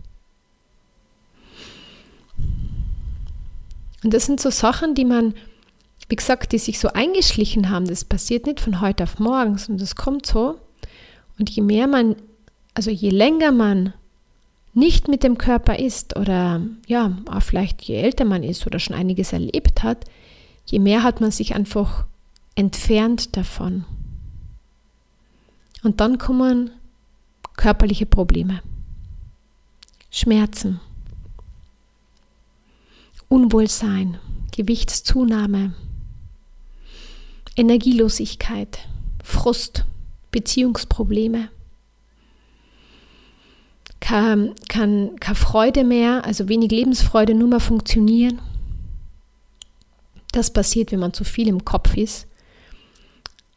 Und 4.04 4.14
das 4.14 4.26
sind 4.26 4.40
so 4.40 4.50
Sachen, 4.50 4.94
die 4.94 5.04
man 5.04 5.34
wie 6.12 6.16
gesagt, 6.16 6.52
die 6.52 6.58
sich 6.58 6.78
so 6.78 6.88
eingeschlichen 6.88 7.70
haben, 7.70 7.86
das 7.86 8.04
passiert 8.04 8.44
nicht 8.44 8.60
von 8.60 8.82
heute 8.82 9.04
auf 9.04 9.18
morgen, 9.18 9.56
sondern 9.56 9.78
das 9.78 9.96
kommt 9.96 10.26
so. 10.26 10.60
Und 11.38 11.48
je 11.48 11.62
mehr 11.62 11.86
man, 11.86 12.16
also 12.74 12.90
je 12.90 13.08
länger 13.08 13.50
man 13.50 13.94
nicht 14.74 15.08
mit 15.08 15.22
dem 15.22 15.38
Körper 15.38 15.78
ist 15.78 16.14
oder 16.18 16.60
ja, 16.86 17.16
auch 17.30 17.40
vielleicht 17.40 17.80
je 17.80 17.96
älter 17.96 18.26
man 18.26 18.42
ist 18.42 18.66
oder 18.66 18.78
schon 18.78 18.94
einiges 18.94 19.32
erlebt 19.32 19.82
hat, 19.82 20.04
je 20.66 20.80
mehr 20.80 21.02
hat 21.02 21.22
man 21.22 21.30
sich 21.30 21.54
einfach 21.54 22.04
entfernt 22.56 23.34
davon. 23.38 23.86
Und 25.82 26.00
dann 26.00 26.18
kommen 26.18 26.72
körperliche 27.56 28.04
Probleme, 28.04 28.60
Schmerzen, 30.10 30.78
Unwohlsein, 33.30 34.18
Gewichtszunahme, 34.54 35.72
Energielosigkeit, 37.56 38.78
Frust, 39.22 39.84
Beziehungsprobleme, 40.30 41.48
kann, 44.00 44.54
kann 44.68 45.16
keine 45.20 45.36
Freude 45.36 45.84
mehr, 45.84 46.24
also 46.24 46.48
wenig 46.48 46.70
Lebensfreude, 46.70 47.34
nur 47.34 47.48
mehr 47.48 47.60
funktionieren. 47.60 48.40
Das 50.32 50.52
passiert, 50.52 50.92
wenn 50.92 50.98
man 50.98 51.12
zu 51.12 51.24
viel 51.24 51.46
im 51.46 51.64
Kopf 51.64 51.96
ist 51.96 52.26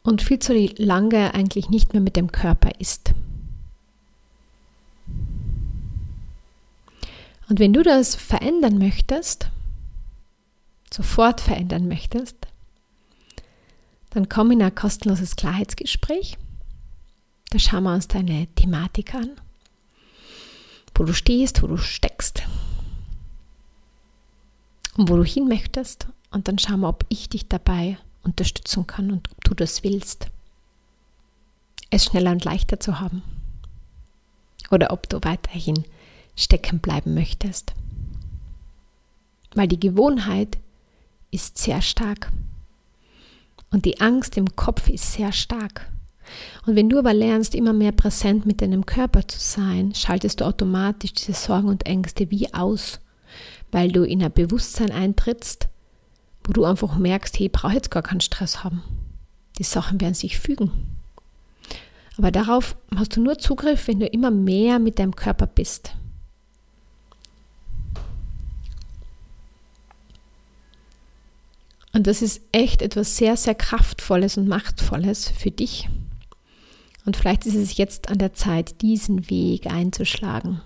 und 0.03 0.21
viel 0.21 0.39
zu 0.39 0.53
lange 0.77 1.33
eigentlich 1.33 1.69
nicht 1.69 1.93
mehr 1.93 2.01
mit 2.01 2.15
dem 2.15 2.31
Körper 2.31 2.69
ist. 2.79 3.13
Und 7.47 7.59
wenn 7.59 7.73
du 7.73 7.83
das 7.83 8.15
verändern 8.15 8.77
möchtest, 8.77 9.49
sofort 10.91 11.41
verändern 11.41 11.87
möchtest, 11.87 12.47
dann 14.15 14.29
komm 14.29 14.51
in 14.51 14.63
ein 14.63 14.73
kostenloses 14.73 15.35
Klarheitsgespräch. 15.35 16.37
Da 17.49 17.59
schauen 17.59 17.83
wir 17.83 17.93
uns 17.93 18.07
deine 18.07 18.47
Thematik 18.55 19.13
an, 19.13 19.29
wo 20.95 21.03
du 21.03 21.13
stehst, 21.13 21.61
wo 21.61 21.67
du 21.67 21.75
steckst 21.75 22.43
und 24.95 25.09
wo 25.09 25.17
du 25.17 25.25
hin 25.25 25.49
möchtest. 25.49 26.07
Und 26.31 26.47
dann 26.47 26.57
schauen 26.57 26.79
wir, 26.79 26.87
ob 26.87 27.05
ich 27.09 27.27
dich 27.27 27.49
dabei 27.49 27.97
unterstützen 28.23 28.87
kann 28.87 29.11
und 29.11 29.29
ob 29.31 29.43
du 29.43 29.53
das 29.53 29.83
willst, 29.83 30.27
es 31.89 32.05
schneller 32.05 32.31
und 32.31 32.45
leichter 32.45 32.79
zu 32.79 33.01
haben. 33.01 33.21
Oder 34.71 34.91
ob 34.91 35.09
du 35.09 35.21
weiterhin 35.23 35.83
stecken 36.37 36.79
bleiben 36.79 37.13
möchtest. 37.13 37.73
Weil 39.53 39.67
die 39.67 39.79
Gewohnheit 39.79 40.57
ist 41.31 41.57
sehr 41.57 41.81
stark. 41.81 42.31
Und 43.75 43.83
die 43.83 43.99
Angst 43.99 44.37
im 44.37 44.55
Kopf 44.55 44.87
ist 44.87 45.11
sehr 45.11 45.33
stark. 45.33 45.91
Und 46.65 46.77
wenn 46.77 46.87
du 46.87 46.97
aber 46.97 47.13
lernst, 47.13 47.53
immer 47.53 47.73
mehr 47.73 47.91
präsent 47.91 48.45
mit 48.45 48.61
deinem 48.61 48.85
Körper 48.85 49.27
zu 49.27 49.37
sein, 49.37 49.93
schaltest 49.93 50.39
du 50.39 50.45
automatisch 50.45 51.11
diese 51.11 51.33
Sorgen 51.33 51.67
und 51.67 51.85
Ängste 51.85 52.31
wie 52.31 52.53
aus, 52.53 53.01
weil 53.73 53.91
du 53.91 54.03
in 54.03 54.23
ein 54.23 54.31
Bewusstsein 54.31 54.91
eintrittst, 54.91 55.67
wo 56.45 56.53
du 56.53 56.63
einfach 56.63 56.97
merkst, 56.97 57.37
hey, 57.37 57.47
ich 57.47 57.51
brauche 57.51 57.73
jetzt 57.73 57.91
gar 57.91 58.01
keinen 58.01 58.21
Stress 58.21 58.63
haben. 58.63 58.81
Die 59.59 59.63
Sachen 59.63 59.99
werden 59.99 60.13
sich 60.13 60.39
fügen. 60.39 60.71
Aber 62.17 62.31
darauf 62.31 62.77
hast 62.95 63.17
du 63.17 63.21
nur 63.21 63.39
Zugriff, 63.39 63.89
wenn 63.89 63.99
du 63.99 64.05
immer 64.05 64.31
mehr 64.31 64.79
mit 64.79 64.99
deinem 64.99 65.17
Körper 65.17 65.47
bist. 65.47 65.97
Und 71.95 72.07
das 72.07 72.21
ist 72.21 72.41
echt 72.51 72.81
etwas 72.81 73.15
sehr, 73.15 73.37
sehr 73.37 73.55
Kraftvolles 73.55 74.37
und 74.37 74.49
Machtvolles 74.49 75.29
für 75.29 75.49
dich. 75.49 75.87
Und 77.05 77.15
vielleicht 77.15 77.45
ist 77.45 77.55
es 77.55 77.77
jetzt 77.77 78.09
an 78.09 78.17
der 78.17 78.33
Zeit, 78.33 78.81
diesen 78.81 79.29
Weg 79.29 79.67
einzuschlagen. 79.67 80.59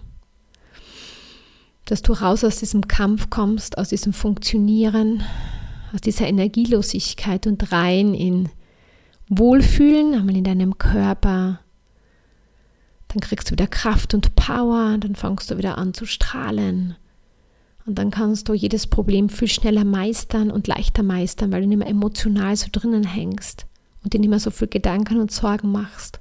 Dass 1.85 2.01
du 2.01 2.13
raus 2.13 2.43
aus 2.43 2.57
diesem 2.57 2.87
Kampf 2.87 3.29
kommst, 3.29 3.77
aus 3.77 3.89
diesem 3.89 4.11
Funktionieren, 4.11 5.21
aus 5.93 6.01
dieser 6.01 6.27
Energielosigkeit 6.27 7.45
und 7.45 7.71
rein 7.71 8.15
in 8.15 8.49
Wohlfühlen, 9.27 10.15
einmal 10.15 10.35
in 10.35 10.43
deinem 10.43 10.79
Körper. 10.79 11.59
Dann 13.09 13.19
kriegst 13.19 13.49
du 13.49 13.51
wieder 13.51 13.67
Kraft 13.67 14.15
und 14.15 14.35
Power, 14.35 14.97
dann 14.97 15.15
fängst 15.15 15.51
du 15.51 15.59
wieder 15.59 15.77
an 15.77 15.93
zu 15.93 16.07
strahlen. 16.07 16.95
Und 17.89 17.95
dann 17.95 18.11
kannst 18.11 18.47
du 18.47 18.53
jedes 18.53 18.85
Problem 18.85 19.29
viel 19.29 19.47
schneller 19.47 19.83
meistern 19.83 20.51
und 20.51 20.67
leichter 20.67 21.01
meistern, 21.01 21.51
weil 21.51 21.63
du 21.63 21.67
nicht 21.67 21.79
mehr 21.79 21.87
emotional 21.87 22.55
so 22.55 22.67
drinnen 22.71 23.03
hängst 23.03 23.65
und 24.03 24.13
dir 24.13 24.19
nicht 24.19 24.29
mehr 24.29 24.39
so 24.39 24.51
viel 24.51 24.67
Gedanken 24.67 25.19
und 25.19 25.31
Sorgen 25.31 25.71
machst. 25.71 26.19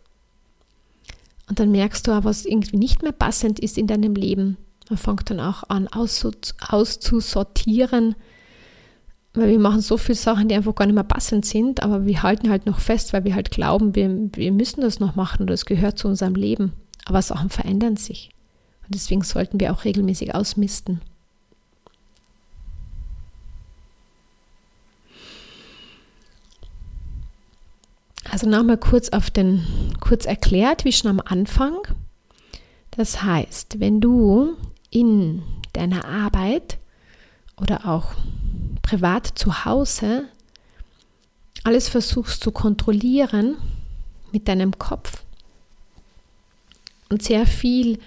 Und 1.46 1.60
dann 1.60 1.70
merkst 1.70 2.06
du 2.06 2.12
auch, 2.12 2.24
was 2.24 2.46
irgendwie 2.46 2.78
nicht 2.78 3.02
mehr 3.02 3.12
passend 3.12 3.60
ist 3.60 3.76
in 3.76 3.86
deinem 3.86 4.14
Leben. 4.14 4.56
Man 4.88 4.96
fängt 4.96 5.28
dann 5.28 5.40
auch 5.40 5.64
an 5.68 5.88
auszusortieren, 5.88 8.14
weil 9.34 9.50
wir 9.50 9.58
machen 9.58 9.82
so 9.82 9.98
viele 9.98 10.16
Sachen, 10.16 10.48
die 10.48 10.54
einfach 10.54 10.74
gar 10.74 10.86
nicht 10.86 10.94
mehr 10.94 11.04
passend 11.04 11.44
sind, 11.44 11.82
aber 11.82 12.06
wir 12.06 12.22
halten 12.22 12.48
halt 12.48 12.64
noch 12.64 12.80
fest, 12.80 13.12
weil 13.12 13.24
wir 13.24 13.34
halt 13.34 13.50
glauben, 13.50 13.94
wir, 13.94 14.08
wir 14.32 14.52
müssen 14.52 14.80
das 14.80 15.00
noch 15.00 15.16
machen 15.16 15.42
oder 15.42 15.52
es 15.52 15.66
gehört 15.66 15.98
zu 15.98 16.08
unserem 16.08 16.34
Leben. 16.34 16.72
Aber 17.04 17.20
Sachen 17.20 17.50
verändern 17.50 17.96
sich. 17.96 18.30
Und 18.86 18.94
deswegen 18.94 19.20
sollten 19.20 19.60
wir 19.60 19.70
auch 19.70 19.84
regelmäßig 19.84 20.34
ausmisten. 20.34 21.02
Also 28.30 28.48
nochmal 28.48 28.78
kurz 28.78 29.08
auf 29.10 29.30
den, 29.30 29.66
kurz 30.00 30.26
erklärt, 30.26 30.84
wie 30.84 30.92
schon 30.92 31.10
am 31.10 31.20
Anfang. 31.24 31.76
Das 32.90 33.22
heißt, 33.22 33.80
wenn 33.80 34.00
du 34.00 34.56
in 34.90 35.42
deiner 35.72 36.04
Arbeit 36.04 36.78
oder 37.60 37.86
auch 37.86 38.14
privat 38.82 39.26
zu 39.26 39.64
Hause 39.64 40.24
alles 41.64 41.88
versuchst 41.88 42.42
zu 42.42 42.52
kontrollieren 42.52 43.56
mit 44.32 44.48
deinem 44.48 44.78
Kopf 44.78 45.22
und 47.08 47.22
sehr 47.22 47.46
viel 47.46 47.98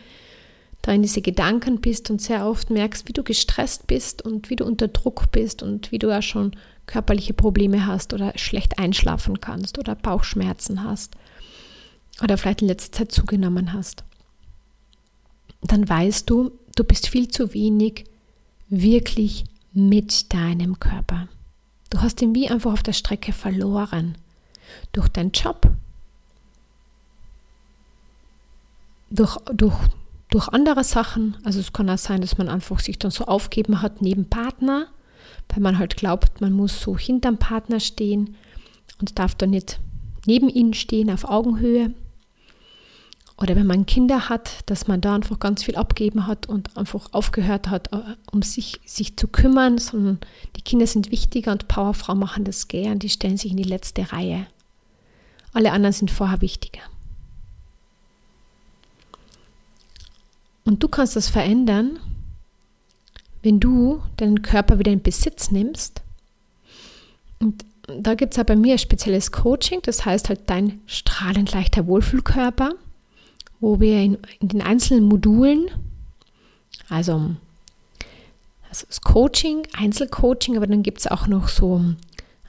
da 0.82 0.92
in 0.92 1.02
diese 1.02 1.22
Gedanken 1.22 1.80
bist 1.80 2.10
und 2.10 2.22
sehr 2.22 2.48
oft 2.48 2.70
merkst, 2.70 3.08
wie 3.08 3.14
du 3.14 3.24
gestresst 3.24 3.88
bist 3.88 4.24
und 4.24 4.50
wie 4.50 4.56
du 4.56 4.66
unter 4.66 4.88
Druck 4.88 5.32
bist 5.32 5.62
und 5.62 5.92
wie 5.92 6.00
du 6.00 6.10
ja 6.10 6.22
schon 6.22 6.56
körperliche 6.88 7.34
Probleme 7.34 7.86
hast 7.86 8.14
oder 8.14 8.34
schlecht 8.36 8.80
einschlafen 8.80 9.40
kannst 9.40 9.78
oder 9.78 9.96
Bauchschmerzen 9.96 10.84
hast 10.84 11.16
oder 12.24 12.38
vielleicht 12.38 12.62
in 12.62 12.68
letzter 12.68 12.92
Zeit 12.92 13.12
zugenommen 13.12 13.74
hast, 13.74 14.04
dann 15.62 15.88
weißt 15.88 16.30
du, 16.30 16.52
du 16.76 16.84
bist 16.84 17.08
viel 17.08 17.28
zu 17.28 17.54
wenig 17.54 18.06
wirklich 18.70 19.46
mit 19.74 20.34
deinem 20.34 20.80
Körper. 20.80 21.28
Du 21.90 22.02
hast 22.02 22.22
ihn 22.22 22.34
wie 22.34 22.50
einfach 22.50 22.74
auf 22.74 22.84
der 22.84 22.94
Strecke 22.94 23.34
verloren. 23.34 24.16
Durch 24.94 25.10
deinen 25.10 25.32
Job, 25.32 25.70
durch, 29.10 29.38
durch, 29.54 29.78
durch 30.32 30.48
andere 30.48 30.84
Sachen. 30.84 31.38
Also 31.44 31.60
es 31.60 31.72
kann 31.72 31.90
auch 31.90 32.00
sein, 32.00 32.22
dass 32.22 32.40
man 32.40 32.50
einfach 32.50 32.80
sich 32.80 32.98
dann 32.98 33.12
so 33.12 33.26
aufgeben 33.26 33.84
hat 33.84 34.02
neben 34.02 34.28
Partner 34.28 34.88
weil 35.52 35.62
man 35.62 35.78
halt 35.78 35.98
glaubt, 35.98 36.42
man 36.42 36.54
muss 36.54 36.82
so 36.82 36.98
hinterm 36.98 37.38
Partner 37.38 37.80
stehen 37.80 38.36
und 39.00 39.20
darf 39.20 39.36
da 39.36 39.46
nicht 39.46 39.80
neben 40.26 40.50
ihnen 40.50 40.74
stehen 40.74 41.10
auf 41.10 41.26
Augenhöhe. 41.26 41.94
Oder 43.38 43.56
wenn 43.56 43.66
man 43.66 43.88
Kinder 43.88 44.30
hat, 44.30 44.60
dass 44.68 44.88
man 44.88 45.02
da 45.02 45.16
einfach 45.16 45.40
ganz 45.40 45.64
viel 45.64 45.76
abgeben 45.76 46.28
hat 46.28 46.48
und 46.48 46.78
einfach 46.78 47.08
aufgehört 47.12 47.70
hat, 47.70 47.92
äh, 47.92 48.16
um 48.32 48.44
sich, 48.44 48.80
sich 48.86 49.18
zu 49.18 49.28
kümmern, 49.28 49.80
sondern 49.80 50.20
die 50.56 50.62
Kinder 50.62 50.86
sind 50.86 51.12
wichtiger 51.12 51.52
und 51.52 51.68
Powerfrauen 51.68 52.20
machen 52.20 52.44
das 52.44 52.68
gern, 52.68 53.00
die 53.00 53.10
stellen 53.10 53.38
sich 53.38 53.52
in 53.52 53.58
die 53.58 53.64
letzte 53.64 54.12
Reihe. 54.14 54.46
Alle 55.54 55.72
anderen 55.72 55.94
sind 55.94 56.12
vorher 56.12 56.42
wichtiger. 56.42 56.82
Und 60.72 60.82
du 60.82 60.88
kannst 60.88 61.18
das 61.18 61.28
verändern, 61.28 62.00
wenn 63.44 63.60
du 63.60 64.02
deinen 64.16 64.42
Körper 64.42 64.80
wieder 64.80 64.94
in 64.94 65.02
Besitz 65.02 65.52
nimmst, 65.52 66.02
und 67.40 67.66
da 67.88 68.16
gibt 68.16 68.32
es 68.32 68.38
ja 68.38 68.44
bei 68.44 68.56
mir 68.56 68.76
ein 68.76 68.80
spezielles 68.80 69.34
Coaching, 69.34 69.82
das 69.82 70.06
heißt 70.06 70.30
halt 70.30 70.50
dein 70.50 70.80
strahlend 70.86 71.52
leichter 71.52 71.88
Wohlfühlkörper, 71.88 72.76
wo 73.60 73.82
wir 73.82 74.00
in, 74.00 74.18
in 74.40 74.48
den 74.48 74.62
einzelnen 74.62 75.04
Modulen, 75.04 75.70
also, 76.88 77.32
also 78.70 78.86
das 78.88 79.02
Coaching, 79.02 79.68
Einzelcoaching, 79.74 80.56
aber 80.56 80.68
dann 80.68 80.84
gibt 80.84 81.00
es 81.00 81.08
auch 81.08 81.28
noch 81.28 81.50
so 81.50 81.84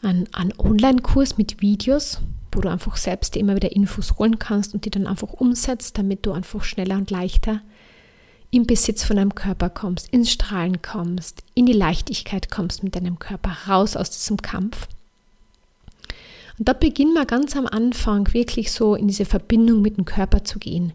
einen, 0.01 0.29
einen 0.33 0.55
Online-Kurs 0.61 1.39
mit 1.39 1.61
Videos, 1.61 2.21
wo 2.53 2.61
du 2.61 2.71
einfach 2.71 2.97
selbst 2.97 3.37
immer 3.37 3.57
wieder 3.57 3.73
Infos 3.73 4.17
holen 4.17 4.39
kannst 4.39 4.75
und 4.75 4.85
die 4.85 4.91
dann 4.91 5.09
einfach 5.09 5.33
umsetzt, 5.33 5.99
damit 5.99 6.25
du 6.25 6.31
einfach 6.31 6.63
schneller 6.63 6.95
und 6.95 7.11
leichter 7.11 7.63
im 8.53 8.67
Besitz 8.67 9.03
von 9.03 9.17
deinem 9.17 9.35
Körper 9.35 9.71
kommst, 9.71 10.09
ins 10.13 10.31
Strahlen 10.31 10.83
kommst, 10.83 11.43
in 11.55 11.65
die 11.65 11.73
Leichtigkeit 11.73 12.51
kommst 12.51 12.85
mit 12.85 12.95
deinem 12.95 13.19
Körper, 13.19 13.57
raus 13.67 13.97
aus 13.97 14.11
diesem 14.11 14.37
Kampf. 14.37 14.87
Und 16.59 16.69
da 16.69 16.75
beginnen 16.75 17.15
wir 17.15 17.25
ganz 17.25 17.57
am 17.57 17.67
Anfang 17.67 18.33
wirklich 18.35 18.71
so 18.71 18.95
in 18.95 19.09
diese 19.09 19.25
Verbindung 19.25 19.81
mit 19.81 19.97
dem 19.97 20.05
Körper 20.05 20.45
zu 20.45 20.59
gehen. 20.59 20.93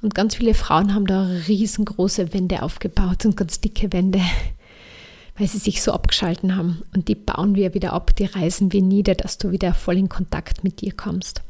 Und 0.00 0.14
ganz 0.14 0.36
viele 0.36 0.54
Frauen 0.54 0.94
haben 0.94 1.06
da 1.06 1.24
riesengroße 1.48 2.32
Wände 2.32 2.62
aufgebaut 2.62 3.24
und 3.26 3.36
ganz 3.36 3.60
dicke 3.60 3.92
Wände, 3.92 4.20
weil 5.36 5.48
sie 5.48 5.58
sich 5.58 5.82
so 5.82 5.90
abgeschalten 5.90 6.54
haben. 6.54 6.82
Und 6.94 7.08
die 7.08 7.16
bauen 7.16 7.56
wir 7.56 7.74
wieder 7.74 7.94
ab, 7.94 8.14
die 8.14 8.26
reißen 8.26 8.72
wir 8.72 8.80
nieder, 8.80 9.16
dass 9.16 9.38
du 9.38 9.50
wieder 9.50 9.74
voll 9.74 9.98
in 9.98 10.08
Kontakt 10.08 10.62
mit 10.62 10.80
dir 10.80 10.92
kommst 10.92 11.42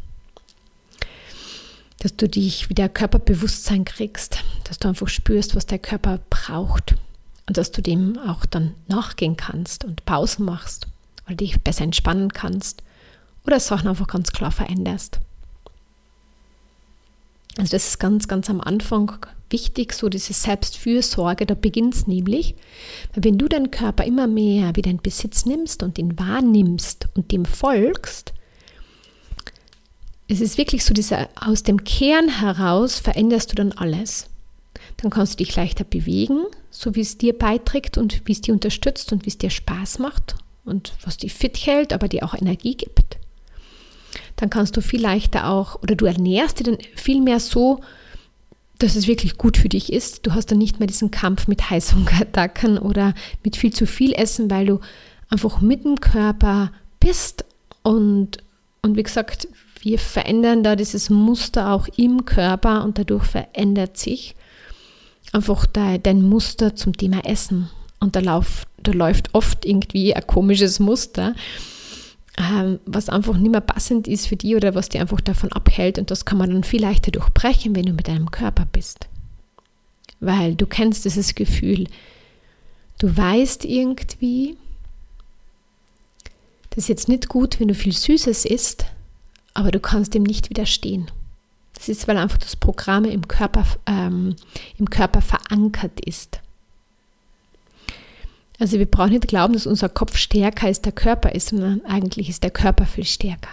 dass 2.03 2.17
du 2.17 2.29
dich 2.29 2.69
wieder 2.69 2.89
Körperbewusstsein 2.89 3.85
kriegst, 3.85 4.39
dass 4.65 4.81
du 4.81 4.89
einfach 4.89 5.07
spürst, 5.07 5.55
was 5.55 5.67
der 5.67 5.79
Körper 5.79 6.19
braucht 6.31 6.97
und 7.47 7.57
dass 7.57 7.71
du 7.71 7.81
dem 7.81 8.19
auch 8.19 8.45
dann 8.45 8.75
nachgehen 8.89 9.37
kannst 9.37 9.85
und 9.85 10.05
Pausen 10.05 10.45
machst 10.45 10.89
oder 11.27 11.37
dich 11.37 11.61
besser 11.61 11.85
entspannen 11.85 12.33
kannst 12.33 12.83
oder 13.47 13.61
Sachen 13.61 13.87
einfach 13.87 14.09
ganz 14.09 14.33
klar 14.33 14.51
veränderst. 14.51 15.21
Also 17.57 17.71
das 17.71 17.87
ist 17.87 18.01
ganz, 18.01 18.27
ganz 18.27 18.51
am 18.51 18.61
Anfang 18.61 19.13
wichtig, 19.51 19.93
so 19.93 20.09
diese 20.09 20.33
Selbstfürsorge, 20.33 21.47
da 21.47 21.55
beginnt 21.55 21.95
es 21.95 22.09
nämlich, 22.09 22.57
weil 23.15 23.23
wenn 23.23 23.39
du 23.39 23.47
deinen 23.47 23.71
Körper 23.71 24.03
immer 24.05 24.27
mehr 24.27 24.75
wieder 24.75 24.91
in 24.91 25.01
Besitz 25.01 25.47
nimmst 25.47 25.85
und 25.85 25.99
ihn 25.99 26.19
wahrnimmst 26.19 27.07
und 27.15 27.31
dem 27.31 27.45
folgst, 27.45 28.33
es 30.33 30.41
ist 30.41 30.57
wirklich 30.57 30.85
so, 30.85 30.95
dieser, 30.95 31.29
aus 31.35 31.63
dem 31.63 31.85
Kern 31.85 32.29
heraus 32.41 32.99
veränderst 32.99 33.51
du 33.51 33.55
dann 33.55 33.73
alles. 33.73 34.31
Dann 34.97 35.11
kannst 35.11 35.35
du 35.35 35.45
dich 35.45 35.55
leichter 35.55 35.85
bewegen, 35.85 36.45
so 36.71 36.95
wie 36.95 37.03
es 37.03 37.19
dir 37.19 37.37
beiträgt 37.37 37.99
und 37.99 38.23
wie 38.25 38.33
es 38.33 38.41
dir 38.41 38.55
unterstützt 38.55 39.13
und 39.13 39.27
wie 39.27 39.29
es 39.29 39.39
dir 39.39 39.51
Spaß 39.51 39.99
macht 39.99 40.37
und 40.65 40.95
was 41.05 41.19
dich 41.19 41.35
fit 41.35 41.59
hält, 41.67 41.93
aber 41.93 42.09
dir 42.09 42.25
auch 42.25 42.35
Energie 42.35 42.77
gibt. 42.77 43.19
Dann 44.37 44.49
kannst 44.49 44.77
du 44.77 44.81
viel 44.81 45.03
leichter 45.03 45.49
auch, 45.49 45.83
oder 45.83 45.97
du 45.97 46.07
ernährst 46.07 46.59
dich 46.59 46.67
dann 46.67 46.79
viel 46.97 47.21
mehr 47.21 47.39
so, 47.39 47.81
dass 48.79 48.97
es 48.97 49.07
wirklich 49.07 49.37
gut 49.37 49.59
für 49.59 49.69
dich 49.69 49.93
ist. 49.93 50.27
Du 50.27 50.33
hast 50.33 50.47
dann 50.47 50.59
nicht 50.59 50.81
mehr 50.81 50.89
diesen 50.89 51.11
Kampf 51.11 51.47
mit 51.47 51.69
Heißhungerattacken 51.69 52.79
oder 52.79 53.15
mit 53.45 53.57
viel 53.57 53.73
zu 53.73 53.87
viel 53.87 54.13
Essen, 54.15 54.51
weil 54.51 54.67
du 54.67 54.81
einfach 55.29 55.61
mit 55.61 55.85
dem 55.85 56.01
Körper 56.01 56.73
bist 57.01 57.45
und, 57.83 58.39
und 58.81 58.97
wie 58.97 59.03
gesagt, 59.03 59.47
wir 59.83 59.99
verändern 59.99 60.63
da 60.63 60.77
dieses 60.77 61.11
Muster 61.11 61.73
auch 61.73 61.89
im 61.97 62.25
Körper 62.25 62.85
und 62.85 62.99
dadurch 62.99 63.25
verändert 63.25 63.99
sich 63.99 64.37
einfach 65.33 65.67
dein 65.67 66.23
Muster 66.23 66.77
zum 66.77 66.97
Thema 66.97 67.25
Essen. 67.25 67.69
Und 67.99 68.17
da, 68.17 68.21
lauf, 68.21 68.67
da 68.83 68.93
läuft 68.93 69.35
oft 69.35 69.65
irgendwie 69.65 70.15
ein 70.15 70.27
komisches 70.27 70.79
Muster, 70.79 71.35
ähm, 72.39 72.79
was 72.87 73.09
einfach 73.09 73.37
nicht 73.37 73.51
mehr 73.51 73.61
passend 73.61 74.09
ist 74.09 74.29
für 74.29 74.37
dich 74.37 74.55
oder 74.55 74.75
was 74.75 74.89
dir 74.89 75.01
einfach 75.01 75.21
davon 75.21 75.53
abhält. 75.53 75.99
Und 75.99 76.11
das 76.11 76.25
kann 76.25 76.39
man 76.39 76.51
dann 76.51 76.65
viel 76.65 76.81
leichter 76.81 77.11
durchbrechen, 77.11 77.75
wenn 77.75 77.87
du 77.87 77.93
mit 77.93 78.09
deinem 78.09 78.31
Körper 78.31 78.67
bist. 78.71 79.09
Weil 80.21 80.55
du 80.55 80.67
kennst 80.67 81.05
dieses 81.05 81.35
Gefühl, 81.35 81.89
du 82.99 83.17
weißt 83.17 83.65
irgendwie, 83.65 84.57
das 86.71 86.85
ist 86.85 86.89
jetzt 86.89 87.09
nicht 87.09 87.29
gut, 87.29 87.59
wenn 87.59 87.69
du 87.69 87.75
viel 87.75 87.93
Süßes 87.93 88.45
isst, 88.45 88.87
aber 89.55 89.71
du 89.71 89.81
kannst 89.81 90.15
dem 90.15 90.23
nicht 90.23 90.51
widerstehen. 90.51 91.11
Das 91.75 91.89
ist, 91.89 92.07
weil 92.07 92.17
einfach 92.17 92.39
das 92.39 92.57
Programm 92.57 93.05
im 93.05 93.27
Körper, 93.29 93.65
ähm, 93.87 94.37
im 94.79 94.89
Körper 94.89 95.21
verankert 95.21 96.01
ist. 96.05 96.41
Also 98.59 98.79
wir 98.79 98.87
brauchen 98.87 99.11
nicht 99.11 99.27
glauben, 99.27 99.55
dass 99.55 99.67
unser 99.67 99.89
Kopf 99.89 100.17
stärker 100.17 100.67
als 100.67 100.81
der 100.81 100.93
Körper 100.93 101.33
ist, 101.33 101.49
sondern 101.49 101.85
eigentlich 101.85 102.29
ist 102.29 102.45
der 102.45 102.51
Körper 102.51 102.87
viel 102.87 103.05
stärker. 103.05 103.51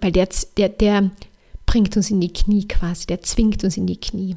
Weil 0.00 0.12
der, 0.12 0.28
der, 0.56 0.68
der 0.68 1.10
bringt 1.66 1.96
uns 1.96 2.10
in 2.10 2.20
die 2.20 2.32
Knie 2.32 2.66
quasi, 2.66 3.06
der 3.06 3.22
zwingt 3.22 3.62
uns 3.62 3.76
in 3.76 3.86
die 3.86 4.00
Knie. 4.00 4.36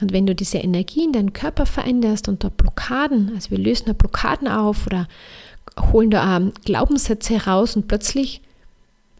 Und 0.00 0.12
wenn 0.12 0.26
du 0.26 0.34
diese 0.34 0.58
Energie 0.58 1.04
in 1.04 1.12
deinen 1.12 1.32
Körper 1.32 1.66
veränderst 1.66 2.28
und 2.28 2.44
da 2.44 2.48
Blockaden, 2.48 3.32
also 3.34 3.50
wir 3.50 3.58
lösen 3.58 3.86
da 3.86 3.92
Blockaden 3.92 4.46
auf 4.46 4.86
oder 4.86 5.08
holen 5.92 6.10
da 6.10 6.40
Glaubenssätze 6.64 7.34
heraus 7.34 7.76
und 7.76 7.88
plötzlich 7.88 8.40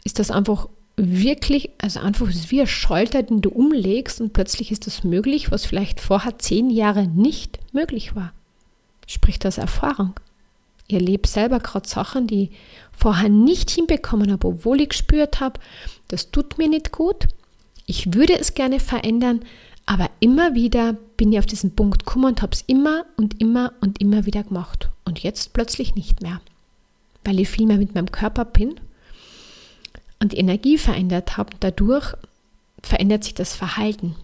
ist 0.05 0.19
das 0.19 0.31
einfach 0.31 0.69
wirklich, 0.97 1.71
also 1.79 2.01
einfach 2.01 2.29
ist 2.29 2.51
wie 2.51 2.61
ein 2.61 2.67
Schalter, 2.67 3.23
den 3.23 3.41
du 3.41 3.51
umlegst 3.51 4.21
und 4.21 4.33
plötzlich 4.33 4.73
ist 4.73 4.87
das 4.87 5.05
möglich, 5.05 5.51
was 5.51 5.65
vielleicht 5.65 6.01
vorher 6.01 6.39
zehn 6.39 6.71
Jahre 6.71 7.07
nicht 7.07 7.59
möglich 7.73 8.17
war. 8.17 8.33
Sprich 9.07 9.39
das 9.39 9.59
Erfahrung. 9.59 10.15
Ich 10.89 10.95
erlebe 10.95 11.29
selber 11.29 11.61
gerade 11.61 11.89
Sachen, 11.89 12.27
die 12.27 12.51
vorher 12.93 13.29
nicht 13.29 13.71
hinbekommen 13.71 14.33
habe, 14.33 14.49
obwohl 14.49 14.81
ich 14.81 14.89
gespürt 14.89 15.41
habe, 15.41 15.61
das 16.09 16.31
tut 16.31 16.59
mir 16.59 16.69
nicht 16.69 16.91
gut. 16.93 17.29
Ich 17.87 18.15
würde 18.15 18.39
es 18.39 18.55
gerne 18.55 18.81
verändern, 18.81 19.41
aber 19.89 20.11
immer 20.21 20.55
wieder 20.55 20.99
bin 21.17 21.33
ich 21.33 21.39
auf 21.39 21.47
diesen 21.47 21.75
Punkt 21.75 22.05
gekommen 22.05 22.27
und 22.27 22.43
habe 22.43 22.53
es 22.53 22.63
immer 22.67 23.07
und 23.17 23.41
immer 23.41 23.73
und 23.81 24.03
immer 24.03 24.27
wieder 24.27 24.45
gemacht. 24.45 24.91
Und 25.07 25.21
jetzt 25.21 25.55
plötzlich 25.55 25.95
nicht 25.95 26.21
mehr, 26.21 26.43
weil 27.25 27.41
ich 27.41 27.49
viel 27.49 27.67
mehr 27.67 27.79
mit 27.79 27.95
meinem 27.95 28.13
Körper 28.13 28.45
bin 28.45 28.79
und 30.21 30.33
die 30.33 30.37
Energie 30.37 30.77
verändert 30.77 31.39
habe. 31.39 31.57
Dadurch 31.61 32.13
verändert 32.83 33.25
sich 33.25 33.33
das 33.33 33.55
Verhalten. 33.55 34.15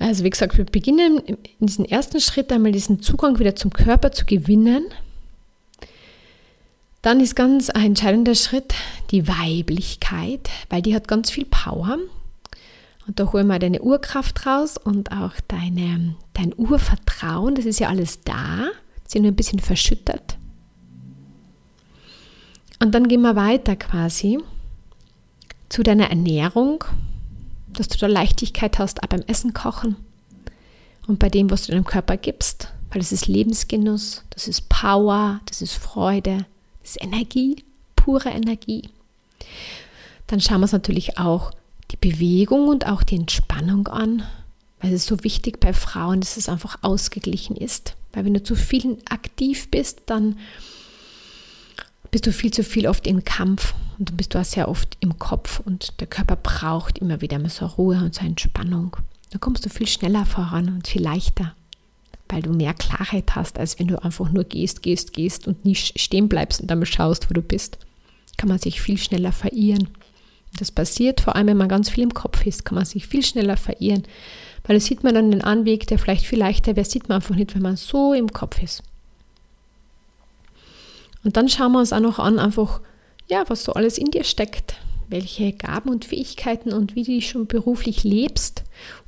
Also 0.00 0.24
wie 0.24 0.30
gesagt, 0.30 0.58
wir 0.58 0.64
beginnen 0.64 1.18
in 1.18 1.38
diesem 1.60 1.84
ersten 1.84 2.20
Schritt 2.20 2.50
einmal 2.50 2.72
diesen 2.72 3.00
Zugang 3.02 3.38
wieder 3.38 3.54
zum 3.54 3.72
Körper 3.72 4.10
zu 4.10 4.26
gewinnen. 4.26 4.86
Dann 7.02 7.20
ist 7.20 7.36
ganz 7.36 7.70
ein 7.70 7.84
entscheidender 7.86 8.34
Schritt 8.34 8.74
die 9.12 9.28
Weiblichkeit, 9.28 10.50
weil 10.70 10.82
die 10.82 10.96
hat 10.96 11.06
ganz 11.06 11.30
viel 11.30 11.44
Power. 11.44 11.98
Und 13.06 13.18
da 13.18 13.32
holen 13.32 13.48
wir 13.48 13.58
deine 13.58 13.82
Urkraft 13.82 14.46
raus 14.46 14.78
und 14.78 15.10
auch 15.10 15.32
deine, 15.48 16.14
dein 16.34 16.54
Urvertrauen. 16.56 17.54
Das 17.54 17.64
ist 17.64 17.80
ja 17.80 17.88
alles 17.88 18.22
da, 18.22 18.68
sind 19.06 19.22
nur 19.22 19.32
ein 19.32 19.36
bisschen 19.36 19.58
verschüttet. 19.58 20.36
Und 22.80 22.94
dann 22.94 23.08
gehen 23.08 23.22
wir 23.22 23.36
weiter 23.36 23.76
quasi 23.76 24.38
zu 25.68 25.82
deiner 25.82 26.10
Ernährung, 26.10 26.84
dass 27.68 27.88
du 27.88 27.98
da 27.98 28.06
Leichtigkeit 28.06 28.78
hast, 28.78 29.02
auch 29.02 29.08
beim 29.08 29.22
Essen 29.22 29.54
kochen 29.54 29.96
und 31.06 31.18
bei 31.18 31.28
dem, 31.28 31.50
was 31.50 31.66
du 31.66 31.72
deinem 31.72 31.84
Körper 31.84 32.16
gibst, 32.16 32.72
weil 32.90 33.00
das 33.00 33.12
ist 33.12 33.26
Lebensgenuss, 33.26 34.24
das 34.30 34.48
ist 34.48 34.68
Power, 34.68 35.40
das 35.46 35.62
ist 35.62 35.74
Freude, 35.74 36.44
das 36.80 36.90
ist 36.90 37.02
Energie, 37.02 37.64
pure 37.96 38.30
Energie. 38.30 38.90
Dann 40.26 40.40
schauen 40.40 40.58
wir 40.58 40.64
uns 40.64 40.72
natürlich 40.72 41.18
auch 41.18 41.52
die 41.92 41.96
Bewegung 41.96 42.68
und 42.68 42.86
auch 42.86 43.02
die 43.02 43.16
Entspannung 43.16 43.86
an, 43.88 44.22
weil 44.80 44.92
es 44.92 45.06
so 45.06 45.22
wichtig 45.22 45.60
bei 45.60 45.72
Frauen, 45.72 46.20
dass 46.20 46.36
es 46.36 46.48
einfach 46.48 46.78
ausgeglichen 46.82 47.56
ist. 47.56 47.96
Weil 48.12 48.24
wenn 48.24 48.34
du 48.34 48.42
zu 48.42 48.56
viel 48.56 48.98
aktiv 49.08 49.70
bist, 49.70 50.02
dann 50.06 50.38
bist 52.10 52.26
du 52.26 52.32
viel 52.32 52.50
zu 52.50 52.62
viel 52.62 52.86
oft 52.86 53.06
im 53.06 53.24
Kampf 53.24 53.74
und 53.98 54.10
dann 54.10 54.16
bist 54.16 54.34
du 54.34 54.38
auch 54.38 54.44
sehr 54.44 54.68
oft 54.68 54.96
im 55.00 55.18
Kopf 55.18 55.60
und 55.60 56.00
der 56.00 56.06
Körper 56.06 56.36
braucht 56.36 56.98
immer 56.98 57.20
wieder 57.20 57.38
mal 57.38 57.48
so 57.48 57.66
Ruhe 57.66 57.98
und 57.98 58.14
so 58.14 58.24
Entspannung. 58.24 58.96
Da 59.30 59.38
kommst 59.38 59.64
du 59.64 59.70
viel 59.70 59.86
schneller 59.86 60.26
voran 60.26 60.68
und 60.68 60.88
viel 60.88 61.02
leichter, 61.02 61.54
weil 62.28 62.42
du 62.42 62.52
mehr 62.52 62.74
Klarheit 62.74 63.34
hast, 63.34 63.58
als 63.58 63.78
wenn 63.78 63.86
du 63.88 64.02
einfach 64.02 64.30
nur 64.30 64.44
gehst, 64.44 64.82
gehst, 64.82 65.14
gehst 65.14 65.46
und 65.46 65.64
nicht 65.64 65.98
stehen 65.98 66.28
bleibst 66.28 66.60
und 66.60 66.70
dann 66.70 66.84
schaust, 66.84 67.30
wo 67.30 67.34
du 67.34 67.40
bist. 67.40 67.78
Kann 68.36 68.48
man 68.48 68.58
sich 68.58 68.82
viel 68.82 68.98
schneller 68.98 69.32
verirren. 69.32 69.88
Das 70.58 70.70
passiert 70.70 71.20
vor 71.20 71.34
allem, 71.34 71.46
wenn 71.46 71.56
man 71.56 71.68
ganz 71.68 71.88
viel 71.88 72.04
im 72.04 72.14
Kopf 72.14 72.44
ist, 72.46 72.64
kann 72.64 72.76
man 72.76 72.84
sich 72.84 73.06
viel 73.06 73.22
schneller 73.22 73.56
verirren. 73.56 74.02
Weil 74.64 74.76
das 74.76 74.84
sieht 74.84 75.02
man 75.02 75.14
dann 75.14 75.30
den 75.30 75.42
Anweg, 75.42 75.86
der 75.86 75.98
vielleicht 75.98 76.26
viel 76.26 76.38
leichter 76.38 76.76
wäre, 76.76 76.86
sieht 76.86 77.08
man 77.08 77.16
einfach 77.16 77.34
nicht, 77.34 77.54
wenn 77.54 77.62
man 77.62 77.76
so 77.76 78.12
im 78.12 78.32
Kopf 78.32 78.62
ist. 78.62 78.82
Und 81.24 81.36
dann 81.36 81.48
schauen 81.48 81.72
wir 81.72 81.78
uns 81.78 81.92
auch 81.92 82.00
noch 82.00 82.18
an, 82.18 82.38
einfach, 82.38 82.80
ja, 83.28 83.44
was 83.48 83.64
so 83.64 83.72
alles 83.72 83.98
in 83.98 84.10
dir 84.10 84.24
steckt, 84.24 84.76
welche 85.08 85.52
Gaben 85.52 85.88
und 85.88 86.04
Fähigkeiten 86.04 86.72
und 86.72 86.94
wie 86.94 87.04
du 87.04 87.20
schon 87.20 87.46
beruflich 87.46 88.04
lebst, 88.04 88.64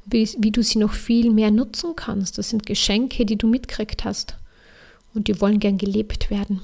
wie, 0.07 0.29
wie 0.39 0.51
du 0.51 0.63
sie 0.63 0.79
noch 0.79 0.93
viel 0.93 1.31
mehr 1.31 1.51
nutzen 1.51 1.97
kannst. 1.97 2.39
Das 2.39 2.51
sind 2.51 2.67
Geschenke, 2.67 3.27
die 3.27 3.37
du 3.37 3.49
mitgekriegt 3.49 4.05
hast 4.05 4.37
und 5.15 5.29
die 5.29 5.41
wollen 5.41 5.61
gern 5.61 5.79
gelebt 5.79 6.31
werden. 6.31 6.61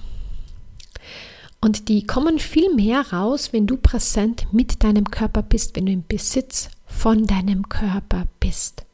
Und 1.60 1.88
die 1.88 2.06
kommen 2.06 2.38
viel 2.38 2.74
mehr 2.74 3.12
raus, 3.12 3.52
wenn 3.52 3.66
du 3.66 3.76
präsent 3.76 4.46
mit 4.52 4.82
deinem 4.82 5.10
Körper 5.10 5.42
bist, 5.42 5.76
wenn 5.76 5.86
du 5.86 5.92
im 5.92 6.04
Besitz 6.06 6.70
von 6.86 7.26
deinem 7.26 7.68
Körper 7.68 8.26
bist. 8.40 8.84